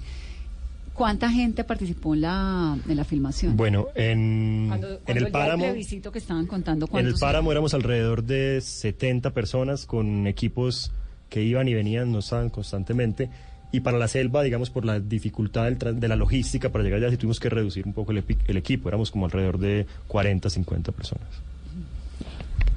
[0.99, 3.55] ¿Cuánta gente participó en la, en la filmación?
[3.55, 5.63] Bueno, en, Cuando- en cuando el páramo...
[5.63, 10.91] plebiscito que estaban contando En el páramo éramos alrededor de 70 personas con equipos
[11.29, 13.29] que iban y venían, no estaban constantemente.
[13.71, 16.97] Y para la selva, digamos, por la dificultad del tran- de la logística para llegar
[16.99, 18.89] allá, sí tuvimos que reducir un poco el, epi- el equipo.
[18.89, 21.27] Éramos como alrededor de 40, 50 personas.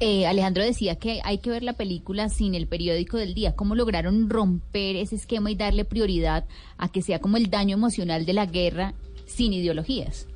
[0.05, 3.55] Eh, Alejandro decía que hay que ver la película sin el periódico del día.
[3.55, 6.43] ¿Cómo lograron romper ese esquema y darle prioridad
[6.77, 8.95] a que sea como el daño emocional de la guerra
[9.25, 10.27] sin ideologías?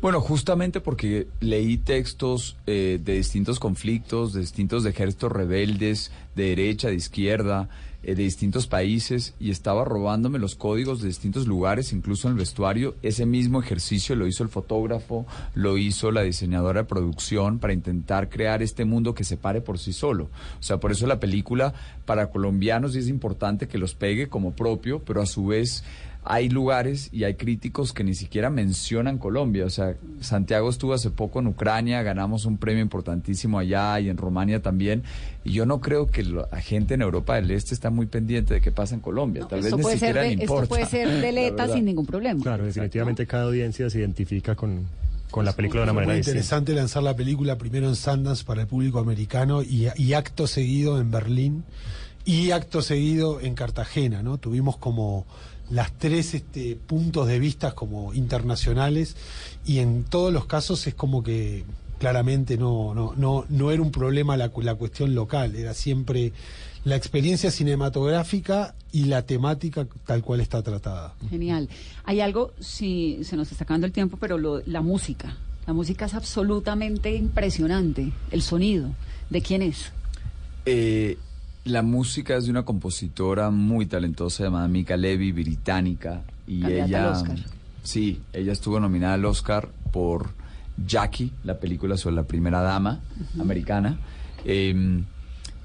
[0.00, 6.88] Bueno, justamente porque leí textos eh, de distintos conflictos, de distintos ejércitos rebeldes, de derecha,
[6.88, 7.68] de izquierda,
[8.04, 12.94] de distintos países, y estaba robándome los códigos de distintos lugares, incluso en el vestuario.
[13.02, 18.28] Ese mismo ejercicio lo hizo el fotógrafo, lo hizo la diseñadora de producción para intentar
[18.28, 20.24] crear este mundo que se pare por sí solo.
[20.58, 21.74] O sea, por eso la película
[22.04, 25.84] para colombianos es importante que los pegue como propio, pero a su vez
[26.26, 29.66] hay lugares y hay críticos que ni siquiera mencionan Colombia.
[29.66, 34.16] O sea, Santiago estuvo hace poco en Ucrania, ganamos un premio importantísimo allá y en
[34.16, 35.02] Rumania también.
[35.44, 38.60] Y yo no creo que la gente en Europa del Este está muy pendiente de
[38.62, 39.46] qué pasa en Colombia.
[39.46, 40.68] Tal vez esto ni puede, ser siquiera de, le esto importa.
[40.68, 42.42] puede ser deleta sin ningún problema.
[42.42, 44.86] Claro, definitivamente cada audiencia se identifica con,
[45.30, 46.38] con la película de una manera muy distinta.
[46.38, 50.98] interesante lanzar la película primero en Sundance para el público americano y, y acto seguido
[50.98, 51.64] en Berlín
[52.24, 54.38] y acto seguido en Cartagena, ¿no?
[54.38, 55.26] Tuvimos como
[55.70, 59.16] las tres este, puntos de vista como internacionales
[59.64, 61.64] y en todos los casos es como que
[61.98, 66.32] claramente no, no, no, no era un problema la, cu- la cuestión local, era siempre
[66.84, 71.14] la experiencia cinematográfica y la temática tal cual está tratada.
[71.30, 71.68] Genial.
[72.04, 75.36] Hay algo, si se nos está acabando el tiempo, pero lo- la música.
[75.66, 78.12] La música es absolutamente impresionante.
[78.30, 78.90] El sonido.
[79.30, 79.92] ¿De quién es?
[80.66, 81.16] Eh,
[81.64, 86.22] la música es de una compositora muy talentosa llamada Mika Levy, británica.
[86.46, 87.08] Y Candidata ella.
[87.08, 87.38] al Oscar.
[87.82, 90.30] Sí, ella estuvo nominada al Oscar por
[90.86, 93.00] Jackie, la película sobre la primera dama
[93.38, 93.98] americana.
[94.44, 95.02] Eh,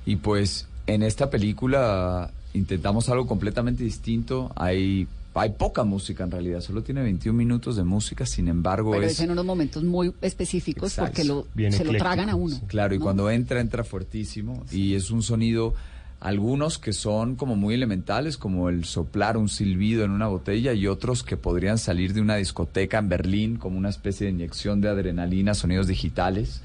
[0.05, 4.51] y pues en esta película intentamos algo completamente distinto.
[4.55, 9.03] Hay, hay poca música en realidad, solo tiene 21 minutos de música, sin embargo Pero
[9.03, 9.13] es...
[9.13, 11.11] es en unos momentos muy específicos Exacto.
[11.11, 12.59] porque lo, Bien se lo tragan a uno.
[12.67, 13.03] Claro, y ¿no?
[13.03, 14.65] cuando entra, entra fuertísimo.
[14.71, 15.75] Y es un sonido,
[16.19, 20.87] algunos que son como muy elementales, como el soplar un silbido en una botella, y
[20.87, 24.89] otros que podrían salir de una discoteca en Berlín, como una especie de inyección de
[24.89, 26.61] adrenalina, sonidos digitales.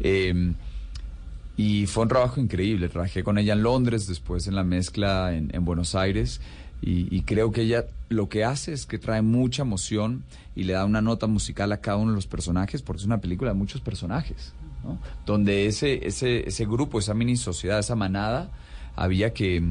[0.00, 0.52] Eh,
[1.58, 2.88] y fue un trabajo increíble.
[2.88, 6.40] Trabajé con ella en Londres, después en la mezcla en, en Buenos Aires.
[6.86, 10.24] Y, y creo que ella lo que hace es que trae mucha emoción
[10.54, 13.20] y le da una nota musical a cada uno de los personajes, porque es una
[13.20, 14.98] película de muchos personajes, ¿no?
[15.26, 18.50] Donde ese, ese, ese grupo, esa mini sociedad, esa manada,
[18.94, 19.62] había que,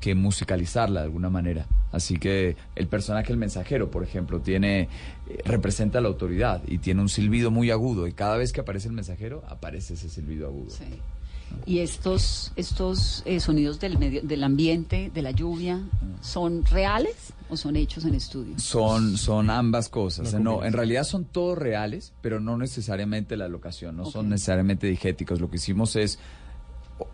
[0.00, 1.66] que musicalizarla de alguna manera.
[1.92, 4.82] Así que el personaje, el mensajero, por ejemplo, tiene
[5.28, 8.88] eh, representa la autoridad y tiene un silbido muy agudo y cada vez que aparece
[8.88, 10.70] el mensajero aparece ese silbido agudo.
[11.64, 15.80] Y estos, estos eh, sonidos del, medio, del ambiente, de la lluvia,
[16.20, 18.58] ¿son reales o son hechos en estudio?
[18.58, 20.32] Son, son ambas cosas.
[20.34, 24.86] No No, en realidad son todos reales, pero no necesariamente la locación, no son necesariamente
[24.86, 25.40] digéticos.
[25.40, 26.18] Lo que hicimos es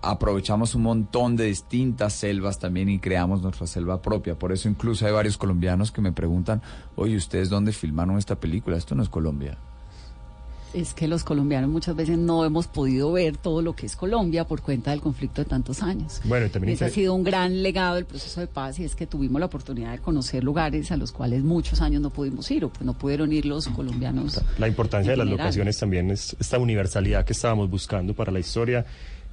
[0.00, 4.38] aprovechamos un montón de distintas selvas también y creamos nuestra selva propia.
[4.38, 6.62] Por eso incluso hay varios colombianos que me preguntan,
[6.94, 8.76] oye, ¿ustedes dónde filmaron esta película?
[8.76, 9.58] Esto no es Colombia.
[10.74, 14.46] Es que los colombianos muchas veces no hemos podido ver todo lo que es Colombia
[14.46, 16.20] por cuenta del conflicto de tantos años.
[16.24, 18.94] Bueno, y también Ese ha sido un gran legado del proceso de paz y es
[18.94, 22.64] que tuvimos la oportunidad de conocer lugares a los cuales muchos años no pudimos ir
[22.64, 24.40] o pues no pudieron ir los colombianos.
[24.58, 25.46] La importancia de las general.
[25.46, 28.86] locaciones también es esta universalidad que estábamos buscando para la historia.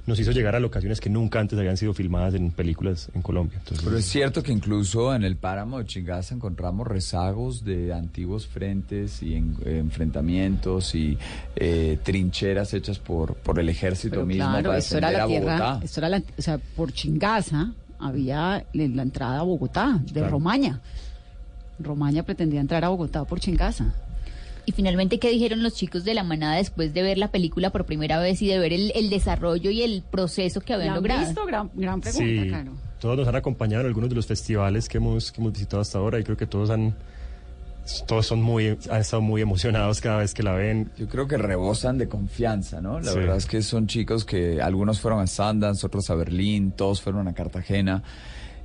[0.06, 3.58] Nos hizo llegar a locaciones que nunca antes habían sido filmadas en películas en Colombia.
[3.58, 8.46] Entonces, Pero es cierto que incluso en el páramo de Chingaza encontramos rezagos de antiguos
[8.46, 11.18] frentes y en- enfrentamientos y
[11.56, 15.40] eh, trincheras hechas por, por el ejército Pero mismo claro, para esto era defender la
[15.46, 15.84] tierra, Bogotá.
[15.84, 20.30] esto era la, o sea, por Chingaza había la la entrada a Bogotá de Claro.
[20.30, 20.80] Romaña.
[21.78, 23.92] Romaña pretendía entrar a Bogotá por Chingaza.
[24.70, 27.86] Y finalmente, ¿qué dijeron los chicos de la manada después de ver la película por
[27.86, 30.96] primera vez y de ver el, el desarrollo y el proceso que habían ¿La han
[31.02, 31.26] logrado?
[31.26, 31.44] visto?
[31.44, 32.72] Gran, gran pregunta, sí, claro.
[33.00, 35.98] todos nos han acompañado en algunos de los festivales que hemos, que hemos visitado hasta
[35.98, 36.94] ahora y creo que todos han
[38.06, 40.92] todos son muy han estado muy emocionados cada vez que la ven.
[40.96, 43.00] Yo creo que rebosan de confianza, ¿no?
[43.00, 43.18] La Sí.
[43.18, 47.26] verdad es que son chicos que algunos fueron a Sundance, otros a Berlín, todos fueron
[47.26, 48.04] a Cartagena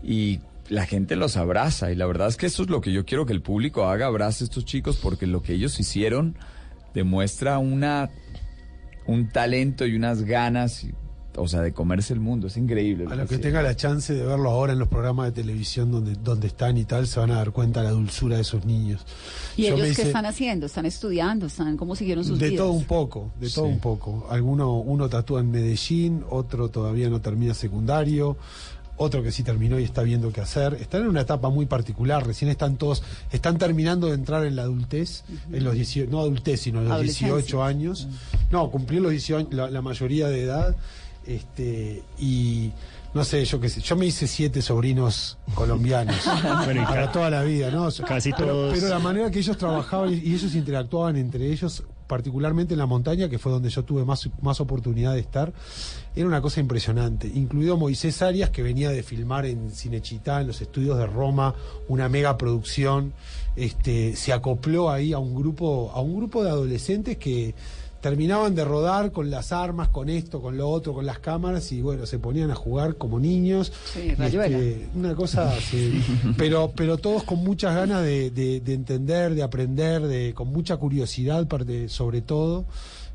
[0.03, 0.39] y
[0.69, 3.25] la gente los abraza y la verdad es que eso es lo que yo quiero
[3.25, 6.37] que el público haga, abrace a estos chicos porque lo que ellos hicieron
[6.93, 8.09] demuestra una
[9.07, 10.91] un talento y unas ganas, y-
[11.37, 13.03] o sea, de comerse el mundo, es increíble.
[13.03, 13.51] lo A los que hicieron.
[13.53, 16.85] tenga la chance de verlo ahora en los programas de televisión donde, donde están y
[16.85, 19.05] tal, se van a dar cuenta de la dulzura de esos niños.
[19.57, 20.65] ¿Y Yo ellos qué hice- están haciendo?
[20.65, 21.45] ¿Están estudiando?
[21.45, 22.63] ¿Están cómo siguieron sus De vidas?
[22.65, 23.71] todo un poco, de todo Sí.
[23.73, 24.25] un poco.
[24.31, 28.37] Alguno, uno tatúa en Medellín, otro todavía no termina secundario,
[28.97, 30.75] otro que sí terminó y está viendo qué hacer.
[30.75, 34.61] Están en una etapa muy particular, recién están todos, están terminando de entrar en la
[34.63, 37.27] adultez, en los 18, no adultez, sino en los Adolescencia.
[37.35, 38.07] 18 años.
[38.51, 40.75] No, cumplió los 18 años, la, la mayoría de edad,
[41.27, 42.71] este, y
[43.13, 46.17] no sé, yo qué sé, yo me hice siete sobrinos colombianos
[46.65, 47.87] Bueno, y para toda la vida, ¿no?
[48.07, 51.83] casi pero, todos- pero la manera que ellos trabajaban y, y ellos interactuaban entre ellos,
[52.07, 55.53] particularmente en la montaña, que fue donde yo tuve más, más oportunidad de estar,
[56.15, 57.27] era una cosa impresionante.
[57.27, 61.55] Incluido Moisés Arias, que venía de filmar en Cinechitá, en los estudios de Roma,
[61.87, 63.13] una mega producción,
[63.55, 67.55] este, se acopló ahí a un grupo, a un grupo de adolescentes que
[68.09, 71.81] terminaban de rodar con las armas, con esto, con lo otro, con las cámaras y
[71.81, 73.73] bueno, se ponían a jugar como niños.
[73.91, 76.03] Sí, este, una cosa, sí,
[76.37, 80.77] pero, pero todos con muchas ganas de, de- de entender, de aprender, de, con mucha
[80.77, 82.65] curiosidad parte- sobre todo.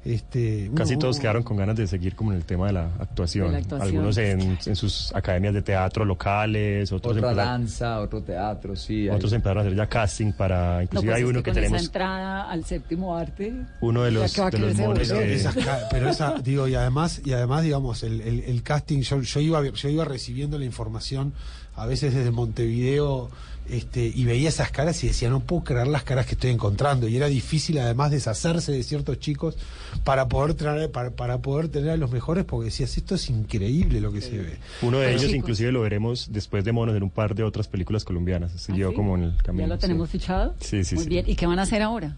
[0.03, 2.87] Este, Casi uno- todos quedaron con ganas de seguir como en el tema de la
[2.99, 3.49] actuación.
[3.49, 3.87] De la actuación.
[3.89, 9.09] Algunos en, en sus academias de teatro locales, otros Otra empezaron, danza, otro teatro, sí.
[9.09, 11.43] hay- otros empezaron a hacer ya casting para, No, inclusive pues hay es uno que
[11.45, 13.53] que con esa tenemos entrada al séptimo arte.
[13.83, 14.43] uno de los, de
[14.75, 15.07] monos volver.
[15.27, 19.03] que- Esas ca- pero esa, digo, y además, y además digamos, el, el- el casting,
[19.03, 21.35] yo, yo iba, yo iba recibiendo la información
[21.77, 23.31] a veces desde Montevideo
[23.71, 27.09] este, y veía esas caras y decía, no puedo creer las caras que estoy encontrando.
[27.09, 29.57] Y era difícil además deshacerse de ciertos chicos
[30.05, 34.01] para poder traer, para, para poder tener a los mejores, porque decías, esto es increíble
[34.01, 34.59] lo que se ve.
[34.83, 37.43] Uno de Pero ellos chicos, inclusive lo veremos después de Monos en un par de
[37.43, 38.53] otras películas colombianas.
[38.53, 38.97] Siguió ¿sí?
[38.97, 39.65] como en el camino.
[39.65, 39.81] ¿Ya lo sí.
[39.81, 40.55] tenemos fichado?
[40.61, 41.11] Sí, sí, Muy sí.
[41.11, 41.25] bien.
[41.29, 42.17] ¿Y qué van a hacer ahora?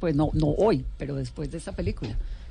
[0.00, 2.10] Pues no, no hoy, pero después de esta película.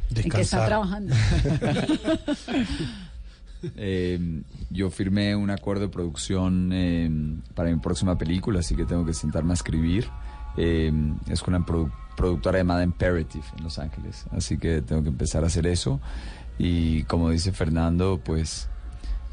[0.09, 0.67] ¿En qué están Descansar.
[0.67, 1.15] trabajando?
[3.75, 7.09] Eh, yo firmé un acuerdo de producción eh,
[7.55, 10.07] para mi próxima película, así que tengo que sentarme a escribir.
[10.57, 10.91] Eh,
[11.29, 15.43] es con una produ- productora llamada Imperative en Los Ángeles, así que tengo que empezar
[15.43, 15.99] a hacer eso.
[16.59, 18.69] Y como dice Fernando, pues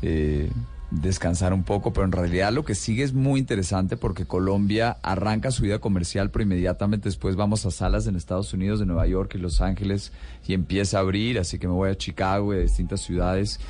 [0.01, 0.51] eh,
[0.91, 5.51] descansar un poco, pero en realidad lo que sigue es muy interesante porque Colombia arranca
[5.51, 9.35] su vida comercial, pero inmediatamente después vamos a salas en Estados Unidos, de Nueva York
[9.35, 10.13] y Los Ángeles
[10.49, 13.61] y empieza a abrir, así que me voy a Chicago y a distintas ciudades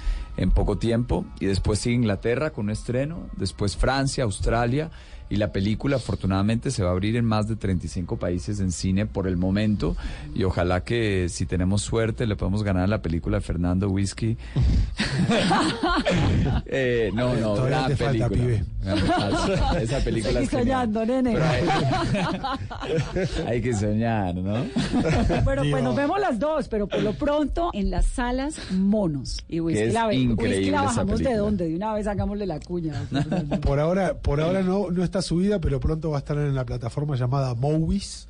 [0.41, 4.91] en poco tiempo y después sigue Inglaterra con un estreno, después Francia, Australia
[5.31, 9.07] y la película afortunadamente se va a abrir en más de 35 países en cine
[9.07, 9.97] por el momento
[10.35, 14.37] y ojalá que si tenemos suerte le podemos ganar a la película de Fernando Whisky.
[16.67, 18.63] Eh, no, no, Todavía gran te falta, película.
[18.85, 19.83] pibe.
[19.83, 21.37] Esa película Seguí es soñando, nene.
[21.37, 21.67] Hay,
[23.47, 24.65] hay que soñar, ¿no?
[24.65, 29.43] Digo- pues nos vemos las dos, pero por lo pronto en las salas monos.
[29.49, 31.39] Y whisky, es la, ve- whisky increíble la esa bajamos de película.
[31.39, 32.95] dónde, de una vez hagámosle la cuña.
[33.63, 36.65] Por ahora, por ahora no, no está subida, pero pronto va a estar en la
[36.65, 38.29] plataforma llamada Movies,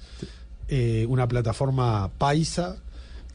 [0.69, 2.77] eh, una plataforma paisa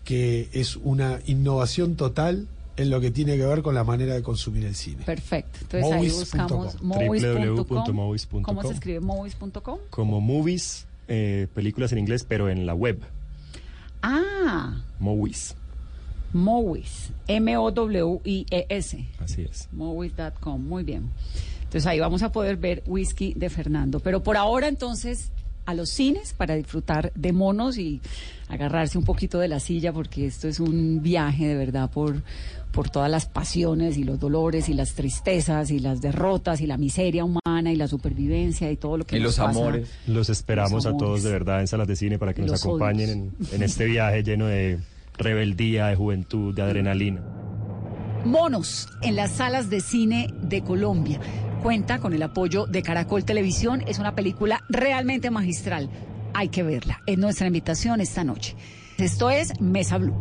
[0.03, 2.47] que es una innovación total
[2.77, 5.03] en lo que tiene que ver con la manera de consumir el cine.
[5.03, 5.59] Perfecto.
[5.61, 7.65] Entonces ahí buscamos movies.com.
[7.65, 8.43] www.movies.com.
[8.43, 9.79] ¿Cómo se escribe movies.com?
[9.89, 12.99] Como movies, eh, películas en inglés, pero en la web.
[14.01, 15.55] Ah, Movies.
[16.33, 17.11] Movies.
[17.27, 19.05] M-O-W-I-E-S.
[19.19, 19.69] Así es.
[19.71, 20.61] Movies.com.
[20.61, 21.09] Muy bien.
[21.75, 23.99] Entonces ahí vamos a poder ver Whisky de Fernando.
[23.99, 25.33] Pero por ahora entonces
[25.65, 27.99] a los cines para disfrutar de monos y
[28.47, 32.23] agarrarse un poquito de la silla porque esto es un viaje de verdad por,
[32.71, 36.77] por todas las pasiones y los dolores y las tristezas y las derrotas y la
[36.77, 39.59] miseria humana y la supervivencia y todo lo que Y nos los pasa.
[39.59, 39.89] amores.
[40.07, 43.09] Los esperamos Los a todos de verdad en salas de cine para que nos acompañen
[43.09, 44.79] en, en este viaje lleno de
[45.17, 47.21] rebeldía, de juventud, de adrenalina.
[48.25, 51.19] Monos en las salas de cine de Colombia.
[51.61, 53.83] Cuenta con el apoyo de Caracol Televisión.
[53.85, 55.91] Es una película realmente magistral.
[56.33, 57.01] Hay que verla.
[57.05, 58.55] Es nuestra invitación esta noche.
[58.97, 60.15] Esto es Mesa Blue.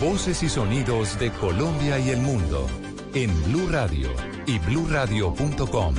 [0.00, 2.68] Voces y sonidos de Colombia y el mundo
[3.14, 4.10] en Blue Radio
[4.46, 5.94] y bluradio.com.